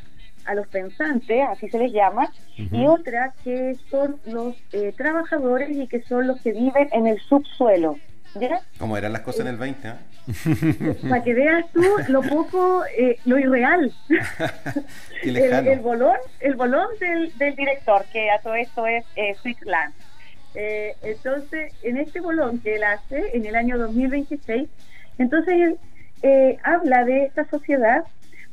[0.46, 5.86] a los pensantes, así se les llama, y otra que son los eh, trabajadores y
[5.86, 7.98] que son los que viven en el subsuelo.
[8.34, 8.60] ¿Ya?
[8.78, 9.88] ¿Cómo eran las cosas en el 20?
[9.88, 9.98] ah?
[11.08, 13.92] Para que veas tú lo poco, eh, lo irreal.
[15.22, 19.92] El, el bolón, el bolón del, del director, que a todo esto es eh, Switzerland.
[20.54, 24.66] Eh, entonces, en este bolón que él hace en el año 2026,
[25.18, 25.78] entonces él
[26.22, 28.04] eh, habla de esta sociedad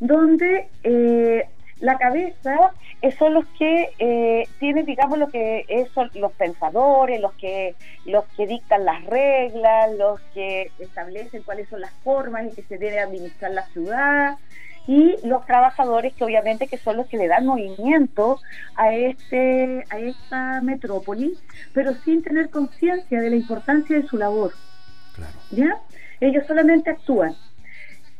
[0.02, 1.46] donde eh,
[1.80, 2.72] la cabeza
[3.02, 7.76] eh, son los que eh, tienen, digamos, lo que es, son los pensadores, los que
[8.06, 12.78] los que dictan las reglas, los que establecen cuáles son las formas en que se
[12.78, 14.38] debe administrar la ciudad
[14.88, 18.40] y los trabajadores que obviamente que son los que le dan movimiento
[18.76, 21.38] a este a esta metrópoli,
[21.74, 24.54] pero sin tener conciencia de la importancia de su labor.
[25.52, 25.78] ¿Ya?
[26.20, 27.36] Ellos solamente actúan.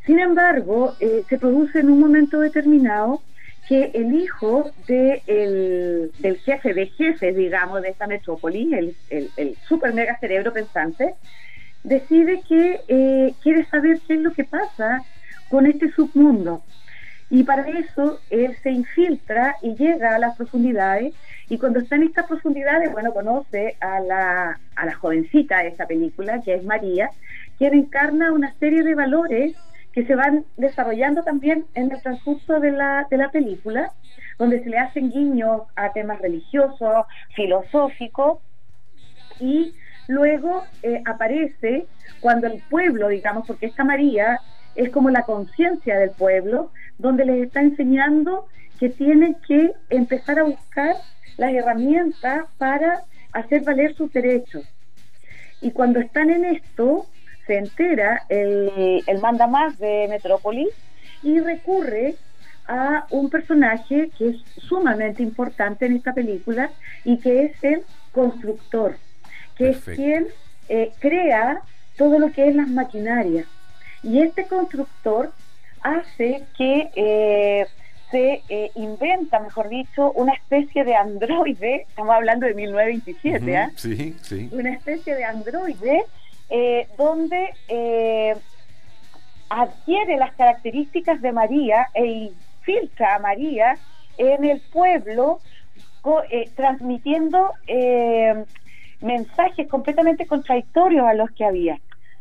[0.04, 3.20] Sin embargo, eh, se produce en un momento determinado
[3.68, 9.56] que el hijo de el- del jefe de jefes, digamos, de esta metrópoli, el, el,
[9.68, 11.14] super mega cerebro pensante,
[11.84, 15.02] decide que eh, quiere saber qué es lo que pasa
[15.50, 16.62] con este submundo.
[17.30, 21.12] Y para eso él se infiltra y llega a las profundidades.
[21.50, 25.86] Y cuando está en estas profundidades, bueno, conoce a la, a la jovencita de esta
[25.86, 27.10] película, que es María,
[27.58, 29.54] quien encarna una serie de valores
[29.92, 33.92] que se van desarrollando también en el transcurso de la, de la película,
[34.38, 38.38] donde se le hacen guiños a temas religiosos, filosóficos,
[39.40, 39.74] y
[40.08, 41.86] luego eh, aparece
[42.20, 44.40] cuando el pueblo, digamos, porque esta María
[44.74, 48.46] es como la conciencia del pueblo, donde les está enseñando
[48.78, 50.96] que tienen que empezar a buscar
[51.36, 54.64] las herramientas para hacer valer sus derechos.
[55.60, 57.06] Y cuando están en esto,
[57.48, 60.68] se entera el, el mandamás de Metrópolis
[61.22, 62.14] y recurre
[62.68, 64.36] a un personaje que es
[64.68, 66.70] sumamente importante en esta película
[67.04, 67.82] y que es el
[68.12, 68.96] constructor,
[69.56, 70.28] que es quien
[70.68, 71.62] eh, crea
[71.96, 73.46] todo lo que es las maquinarias.
[74.02, 75.32] Y este constructor
[75.80, 77.66] hace que eh,
[78.10, 83.70] se eh, inventa, mejor dicho, una especie de androide, estamos hablando de 1927, ¿ah?
[83.76, 84.50] Sí, sí.
[84.52, 86.04] una especie de androide
[86.50, 88.36] eh, donde eh,
[89.48, 93.78] adquiere las características de María e infiltra a María
[94.16, 95.40] en el pueblo,
[96.30, 98.44] eh, transmitiendo eh,
[99.00, 101.78] mensajes completamente contradictorios a los que había.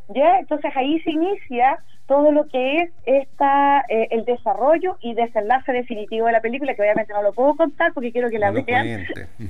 [0.10, 0.40] ¿ya?
[0.40, 6.26] Entonces ahí se inicia todo lo que es esta eh, el desarrollo y desenlace definitivo
[6.28, 9.06] de la película, que obviamente no lo puedo contar porque quiero que la No vean.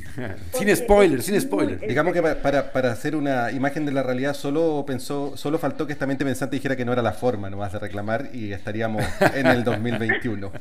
[0.53, 1.79] sin spoiler, sin spoiler.
[1.79, 5.85] Digamos que pa- para, para hacer una imagen de la realidad solo pensó, solo faltó
[5.87, 9.03] que esta mente pensante dijera que no era la forma nomás de reclamar y estaríamos
[9.35, 10.51] en el 2021.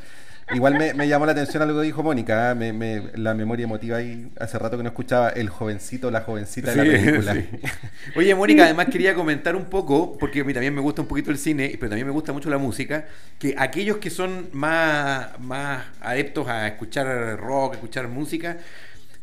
[0.55, 2.55] Igual me, me llamó la atención algo que dijo Mónica, ¿ah?
[2.55, 6.73] me- me- la memoria emotiva ahí hace rato que no escuchaba el jovencito, la jovencita
[6.73, 7.35] de la película.
[7.35, 7.49] sí.
[8.17, 11.33] Oye, Mónica, además quería comentar un poco, porque a mí también me gusta un poquito
[11.33, 13.07] el cine, pero también me gusta mucho la música,
[13.41, 18.57] que aquellos que son más, más adeptos a escuchar rock, a escuchar música,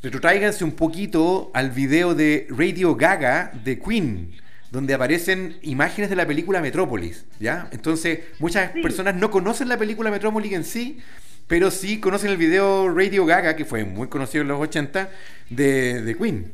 [0.01, 4.31] retrotráiganse un poquito al video de Radio Gaga de Queen
[4.73, 7.69] donde aparecen imágenes de la película Metrópolis, ¿ya?
[7.71, 10.97] Entonces, muchas personas no conocen la película Metrópolis en sí,
[11.47, 15.09] pero sí conocen el video Radio Gaga, que fue muy conocido en los 80,
[15.51, 16.51] de, de Queen.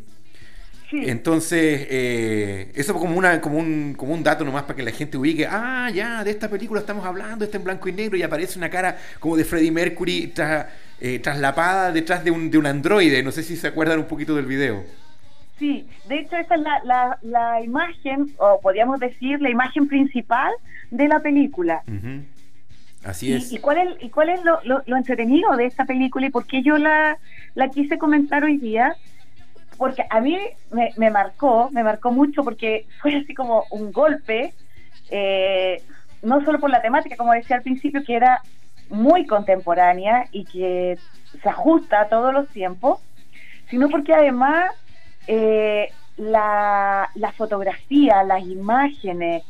[0.91, 5.17] Entonces, eh, eso como, una, como, un, como un dato nomás para que la gente
[5.17, 8.57] ubique, ah, ya, de esta película estamos hablando, está en blanco y negro y aparece
[8.57, 10.65] una cara como de Freddie Mercury tras-
[10.99, 14.35] eh, traslapada detrás de un, de un androide, no sé si se acuerdan un poquito
[14.35, 14.83] del video.
[15.59, 20.51] Sí, de hecho esa es la, la, la imagen, o podríamos decir, la imagen principal
[20.89, 21.83] de la película.
[23.03, 23.51] Así Y, es.
[23.51, 26.45] y cuál es, y cuál es lo, lo- lo entretenido de esta película y por
[26.45, 27.17] qué yo la,
[27.55, 28.95] la quise comentar hoy día?
[29.77, 30.37] Porque a mí
[30.71, 34.53] me, me marcó, me marcó mucho porque fue así como un golpe,
[35.09, 35.81] eh,
[36.21, 38.41] no solo por la temática, como decía al principio, que era
[38.89, 40.97] muy contemporánea y que
[41.41, 42.99] se ajusta a todos los tiempos,
[43.69, 44.71] sino porque además
[45.27, 49.43] eh, la, la fotografía, las imágenes,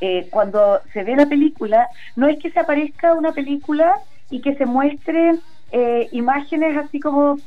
[0.00, 3.94] eh, cuando se ve la película, no es que se aparezca una película
[4.30, 5.40] y que se muestren
[5.72, 7.38] eh, imágenes así como,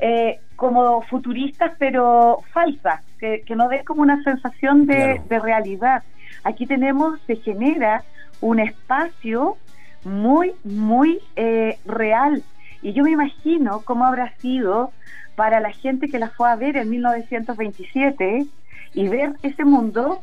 [0.00, 5.22] eh, como futuristas, pero falsas, que, que no den como una sensación de, Claro.
[5.28, 6.02] de realidad.
[6.44, 8.04] Aquí tenemos, se genera
[8.40, 9.56] un espacio
[10.04, 12.42] muy, muy eh, real.
[12.82, 14.92] Y yo me imagino cómo habrá sido
[15.34, 18.46] para la gente que la fue a ver en 1927
[18.94, 20.22] y ver ese mundo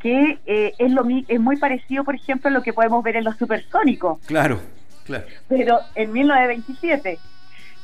[0.00, 3.24] que eh, es, lo, es muy parecido, por ejemplo, a lo que podemos ver en
[3.24, 4.60] los supersónicos, Claro,
[5.04, 5.24] claro.
[5.48, 7.18] pero en 1927.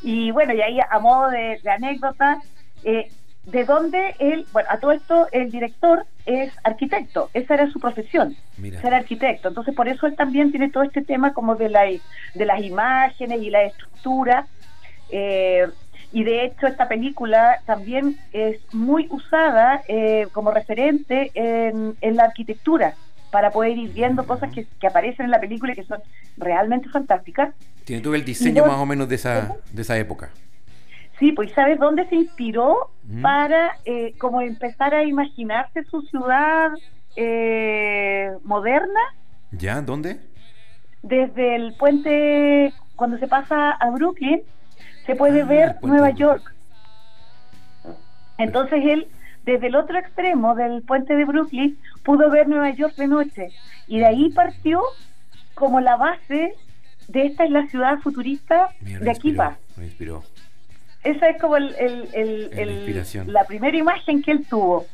[0.02, 2.38] Y bueno, y ahí a modo de, de anécdota,
[2.84, 3.10] eh,
[3.46, 8.36] de dónde él, bueno, a todo esto el director es arquitecto, esa era su profesión,
[8.58, 8.80] Mira.
[8.80, 9.48] ser arquitecto.
[9.48, 13.40] Entonces por eso él también tiene todo este tema como de, la, de las imágenes
[13.40, 14.46] y la estructura.
[15.10, 15.66] Eh,
[16.12, 22.24] y de hecho esta película también es muy usada eh, como referente en, en la
[22.24, 22.94] arquitectura
[23.30, 26.00] para poder ir viendo cosas que, que aparecen en la película y que son
[26.36, 27.54] realmente fantásticas.
[27.84, 30.30] Tiene todo el diseño más o menos de esa, de esa época.
[31.18, 33.22] Sí, pues ¿sabes dónde se inspiró Mm.
[33.22, 36.70] para eh, como empezar a imaginarse su ciudad
[37.16, 39.00] eh, moderna?
[39.52, 39.80] ¿Ya?
[39.82, 40.20] ¿Dónde?
[41.02, 44.42] desde el puente, cuando se pasa a Brooklyn,
[45.06, 46.52] se puede Ah, ver Nueva York.
[48.38, 49.06] Entonces él,
[49.44, 53.48] desde el otro extremo del puente de Brooklyn, pudo ver Nueva York de noche.
[53.86, 54.82] Y de ahí partió
[55.54, 56.54] como la base
[57.06, 59.56] de esta es la ciudad futurista Mira, de aquí inspiró, va.
[59.76, 60.22] me inspiró.
[61.06, 63.32] Esa es como el, el- el- La inspiración.
[63.32, 64.86] la primera imagen que él tuvo.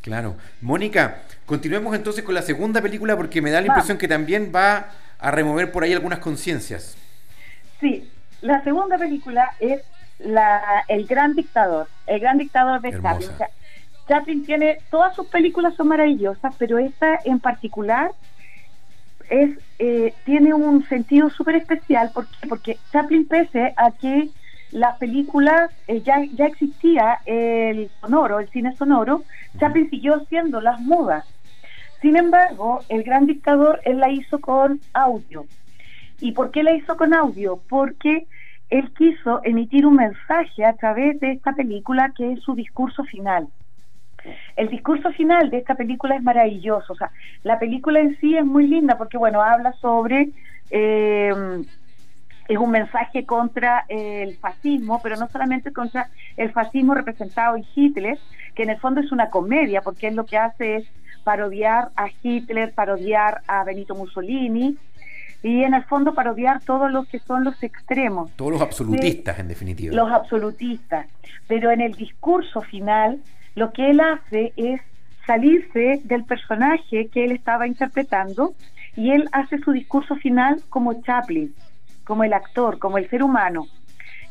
[0.00, 0.36] Claro.
[0.60, 4.90] Mónica, continuemos entonces con la segunda película porque me da la impresión que también va
[5.18, 6.96] a remover por ahí algunas conciencias.
[7.80, 8.08] Sí,
[8.40, 9.82] la segunda película es
[10.20, 13.14] la, El Gran Dictador, El Gran Dictador de Hermosa.
[13.18, 13.30] Chaplin.
[13.34, 13.48] O sea,
[14.08, 18.12] Chaplin tiene, todas sus películas son maravillosas, pero esta en particular
[19.28, 22.46] es eh, tiene un sentido súper especial ¿por qué?
[22.48, 24.28] porque Chaplin pese a que
[24.76, 29.22] las películas eh, ya, ya existía el sonoro, el cine sonoro,
[29.58, 31.24] Chaplin siguió haciendo las mudas.
[32.02, 35.46] Sin embargo, El Gran Dictador él la hizo con audio.
[36.20, 37.58] ¿Y por qué la hizo con audio?
[37.70, 38.26] Porque
[38.68, 43.48] él quiso emitir un mensaje a través de esta película que es su discurso final.
[44.56, 46.92] El discurso final de esta película es maravilloso.
[46.92, 47.10] O sea,
[47.44, 50.28] la película en sí es muy linda porque, bueno, habla sobre.
[50.70, 51.32] eh,
[52.48, 58.18] es un mensaje contra el fascismo, pero no solamente contra el fascismo representado en Hitler,
[58.54, 60.84] que en el fondo es una comedia, porque él lo que hace es
[61.24, 64.76] parodiar a Hitler, parodiar a Benito Mussolini
[65.42, 69.48] y en el fondo parodiar todos los que son los extremos Todos los absolutistas, en
[69.48, 69.94] definitiva.
[69.94, 71.06] los absolutistas.
[71.46, 73.20] Pero en el discurso final,
[73.54, 74.80] lo que él hace es
[75.26, 78.54] salirse del personaje que él estaba interpretando
[78.96, 81.54] y él hace su discurso final como Chaplin,
[82.06, 83.66] como el actor, como el ser humano.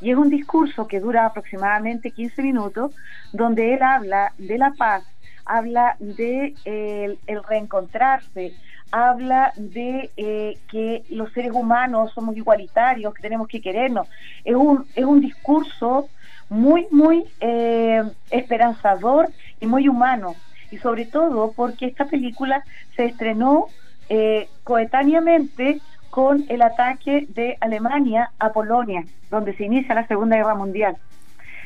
[0.01, 2.95] Y es un discurso que dura aproximadamente 15 minutos,
[3.31, 5.03] donde él habla de la paz,
[5.45, 8.53] habla de el, el reencontrarse,
[8.91, 14.07] habla de eh, que los seres humanos somos igualitarios, que tenemos que querernos.
[14.43, 16.09] Es un, es un discurso
[16.49, 20.35] muy, muy eh, esperanzador y muy humano.
[20.71, 22.63] Y sobre todo porque esta película
[22.95, 23.67] se estrenó
[24.09, 30.55] eh, coetáneamente con el ataque de Alemania a Polonia, donde se inicia la Segunda Guerra
[30.55, 30.97] Mundial.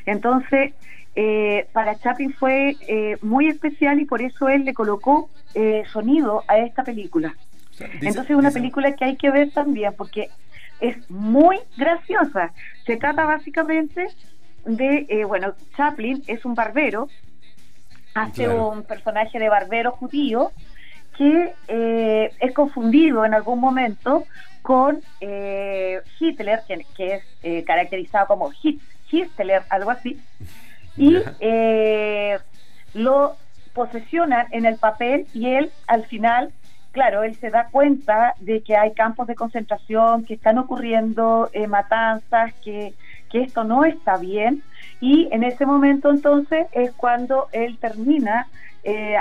[0.06, 0.74] Entonces,
[1.16, 6.44] eh, para Chaplin fue eh, muy especial y por eso él le colocó eh, sonido
[6.48, 7.36] a esta película.
[7.80, 10.30] Entonces es una película que hay que ver también porque
[10.82, 12.52] es muy graciosa.
[12.86, 14.08] Se trata básicamente
[14.66, 17.08] de, eh, bueno, Chaplin es un barbero,
[18.14, 18.70] hace Claro.
[18.70, 20.52] un personaje de barbero judío
[21.20, 24.24] que eh, es confundido en algún momento
[24.61, 30.17] con eh, Hitler, que, que es eh, caracterizado como Hit, Hitler, algo así,
[30.95, 32.39] y eh,
[32.93, 33.36] lo
[33.74, 36.53] posesionan en el papel y él al final,
[36.93, 42.53] claro, él se da cuenta de que hay campos de concentración, que están ocurriendo matanzas,
[42.63, 42.93] que,
[43.30, 44.63] que esto no está bien
[45.01, 48.47] y en ese momento entonces es cuando él termina,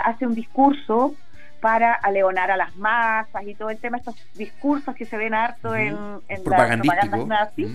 [0.04, 1.14] hace un discurso
[1.60, 5.74] para aleonar a las masas y todo el tema, estos discursos que se ven harto
[5.74, 5.96] en,
[6.28, 7.70] en las propagandas nazis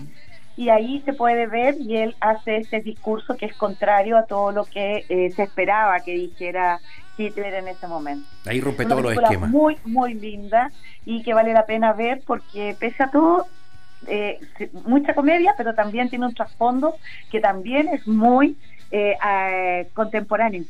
[0.56, 4.52] y ahí se puede ver y él hace este discurso que es contrario a todo
[4.52, 6.78] lo que eh, se esperaba que dijera
[7.18, 8.28] Hitler en ese momento.
[8.46, 9.50] Ahí rompe todos los esquemas.
[9.50, 10.70] Muy, muy linda
[11.04, 13.46] y que vale la pena ver porque pese a todo,
[14.06, 14.38] eh,
[14.84, 16.96] mucha comedia, pero también tiene un trasfondo
[17.30, 18.56] que también es muy
[18.90, 20.64] eh, eh, contemporáneo.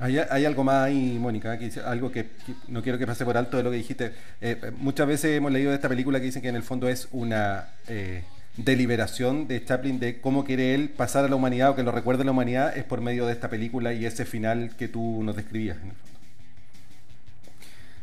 [0.00, 3.24] Hay, hay algo más ahí, Mónica, que dice- algo que, que no quiero que pase
[3.24, 4.06] por alto de lo que dijiste.
[4.40, 6.88] Eh, eh, muchas veces hemos leído de esta película que dicen que en el fondo
[6.88, 8.24] es una eh,
[8.56, 12.22] deliberación de Chaplin de cómo quiere él pasar a la humanidad o que lo recuerde
[12.22, 15.36] a la humanidad es por medio de esta película y ese final que tú nos
[15.36, 15.76] describías.
[15.76, 16.10] en el fondo.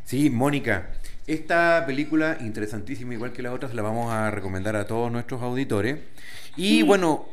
[0.04, 0.86] Sí, Mónica,
[1.26, 5.98] esta película interesantísima, igual que las otras, la vamos a recomendar a todos nuestros auditores.
[6.56, 6.82] Y Sí.
[6.82, 7.26] bueno,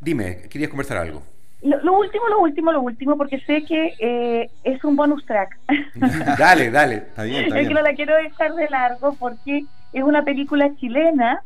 [0.00, 1.22] dime, querías conversar algo.
[1.62, 5.58] Lo, lo último, lo último, lo último, porque sé que eh, es un bonus track.
[6.38, 6.94] dale, dale.
[6.96, 11.42] Está bien, es que no la quiero dejar de largo porque es una película chilena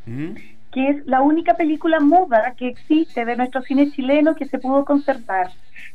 [0.74, 4.84] que es la única película muda que existe de nuestro cine chileno que se pudo
[4.84, 5.50] conservar,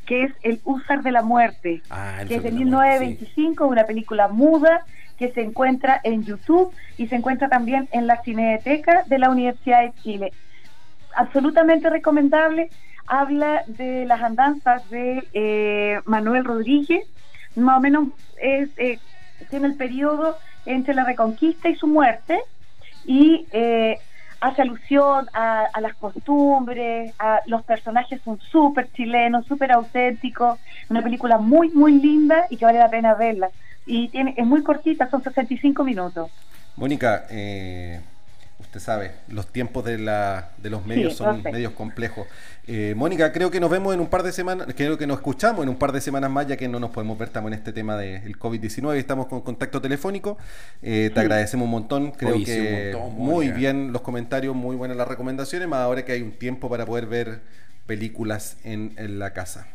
[0.05, 3.67] que es El Usar de la Muerte, Ah, que es de de la Muerte, 1925,
[3.67, 4.85] una película muda
[5.17, 9.81] que se encuentra en YouTube y se encuentra también en la Cineteca de la Universidad
[9.81, 10.31] de Chile.
[11.13, 12.69] Absolutamente recomendable,
[13.09, 17.03] habla de las andanzas de eh, Manuel Rodríguez,
[17.55, 18.99] más o menos es, eh,
[19.49, 22.39] tiene el periodo entre la Reconquista y su muerte,
[23.05, 23.97] y eh,
[24.39, 31.01] hace alusión a, a las costumbres, a los personajes son súper chilenos, súper auténticos, una
[31.01, 33.49] película muy, muy linda y que vale la pena verla.
[33.87, 36.29] Y tiene, es muy cortita, son 65 minutos.
[36.77, 37.99] Mónica, eh,
[38.59, 41.51] usted sabe, los tiempos de, la, de los medios Sí, son perfecto.
[41.51, 42.27] medios complejos.
[42.67, 45.63] Eh, Mónica, creo que nos vemos en un par de semanas, creo que nos escuchamos
[45.63, 47.73] en un par de semanas más, ya que no nos podemos ver, estamos en este
[47.73, 50.37] tema del COVID-19 y estamos con contacto telefónico.
[50.81, 55.07] Eh, te agradecemos un montón, creo que montón, muy bien los comentarios, muy buenas las
[55.07, 57.41] recomendaciones, más ahora que hay un tiempo para poder ver
[57.87, 59.67] películas en, en la casa.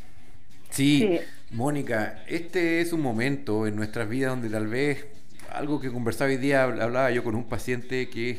[0.71, 1.19] Sí,
[1.51, 5.07] Mónica, este es un momento en nuestras vidas donde tal vez
[5.53, 8.39] algo que conversaba hoy día, habl- hablaba yo con un paciente que es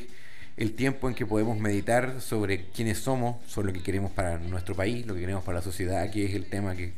[0.58, 4.74] el tiempo en que podemos meditar sobre quiénes somos, sobre lo que queremos para nuestro
[4.76, 6.93] país, lo que queremos para la sociedad, que es el tema que,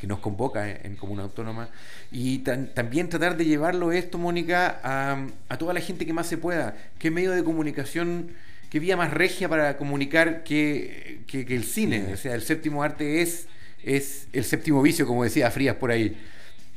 [0.00, 1.68] que nos convoca en, Comuna Autónoma.
[2.10, 6.26] Y tan- también tratar de llevarlo esto, Mónica, a, a toda la gente que más
[6.26, 6.74] se pueda.
[6.98, 8.30] ¿Qué medio de comunicación,
[8.70, 12.14] qué vía más regia para comunicar que, que- que el cine?
[12.14, 13.46] O sea, el séptimo arte es,
[13.84, 16.16] es el séptimo vicio, como decía Frías por ahí.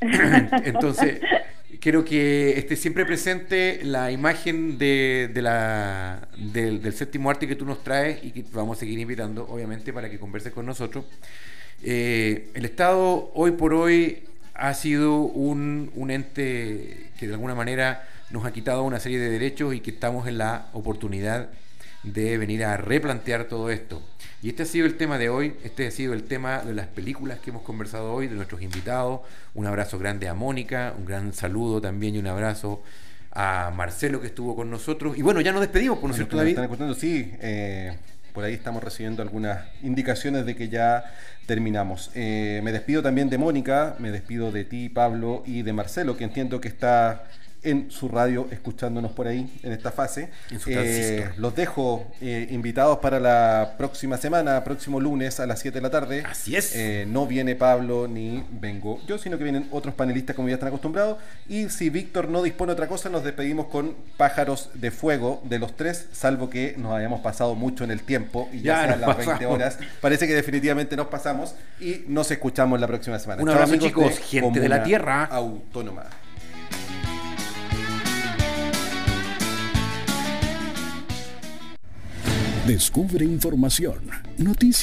[0.64, 1.20] Entonces,
[1.86, 5.32] creo que esté siempre presente la imagen del,
[6.52, 10.10] del séptimo arte que tú nos traes y que vamos a seguir invitando, obviamente, para
[10.10, 11.04] que converses con nosotros.
[11.84, 14.24] Eh, el Estado hoy por hoy
[14.54, 19.30] ha sido un, un ente que de alguna manera nos ha quitado una serie de
[19.30, 21.50] derechos y que estamos en la oportunidad
[22.06, 24.02] de venir a replantear todo esto.
[24.42, 26.86] Y este ha sido el tema de hoy, este ha sido el tema de las
[26.86, 29.20] películas que hemos conversado hoy, de nuestros invitados.
[29.54, 32.82] Un abrazo grande a Mónica, un gran saludo también y un abrazo
[33.32, 35.18] a Marcelo que estuvo con nosotros.
[35.18, 36.50] Y bueno, ya nos despedimos, ¿por no cierto, David?
[36.50, 37.96] están escuchando, sí, eh,
[38.32, 41.04] por ahí estamos recibiendo algunas indicaciones de que ya
[41.46, 42.10] terminamos.
[42.14, 46.24] Eh, me despido también de Mónica, me despido de ti, Pablo, y de Marcelo, que
[46.24, 47.24] entiendo que está
[47.70, 50.30] en su radio escuchándonos por ahí en esta fase.
[50.50, 55.60] En su Eh, los dejo eh, invitados para la próxima semana, próximo lunes a las
[55.60, 56.22] 7 de la tarde.
[56.28, 56.74] Así es.
[56.74, 60.68] Eh, no viene Pablo ni vengo yo, sino que vienen otros panelistas como ya están
[60.68, 61.18] acostumbrados.
[61.48, 65.58] Y si Víctor no dispone de otra cosa, nos despedimos con Pájaros de Fuego de
[65.58, 68.90] los tres, salvo que nos hayamos pasado mucho en el tiempo y ya, Ya sean
[69.00, 69.54] nos las 20 pasamos.
[69.54, 69.78] horas.
[70.00, 73.42] Parece que definitivamente nos pasamos y nos escuchamos la próxima semana.
[73.42, 75.24] Un abrazo, amigos chicos, gente de la Tierra.
[75.24, 76.04] Autónoma.
[82.66, 84.74] Descubre información, noticias.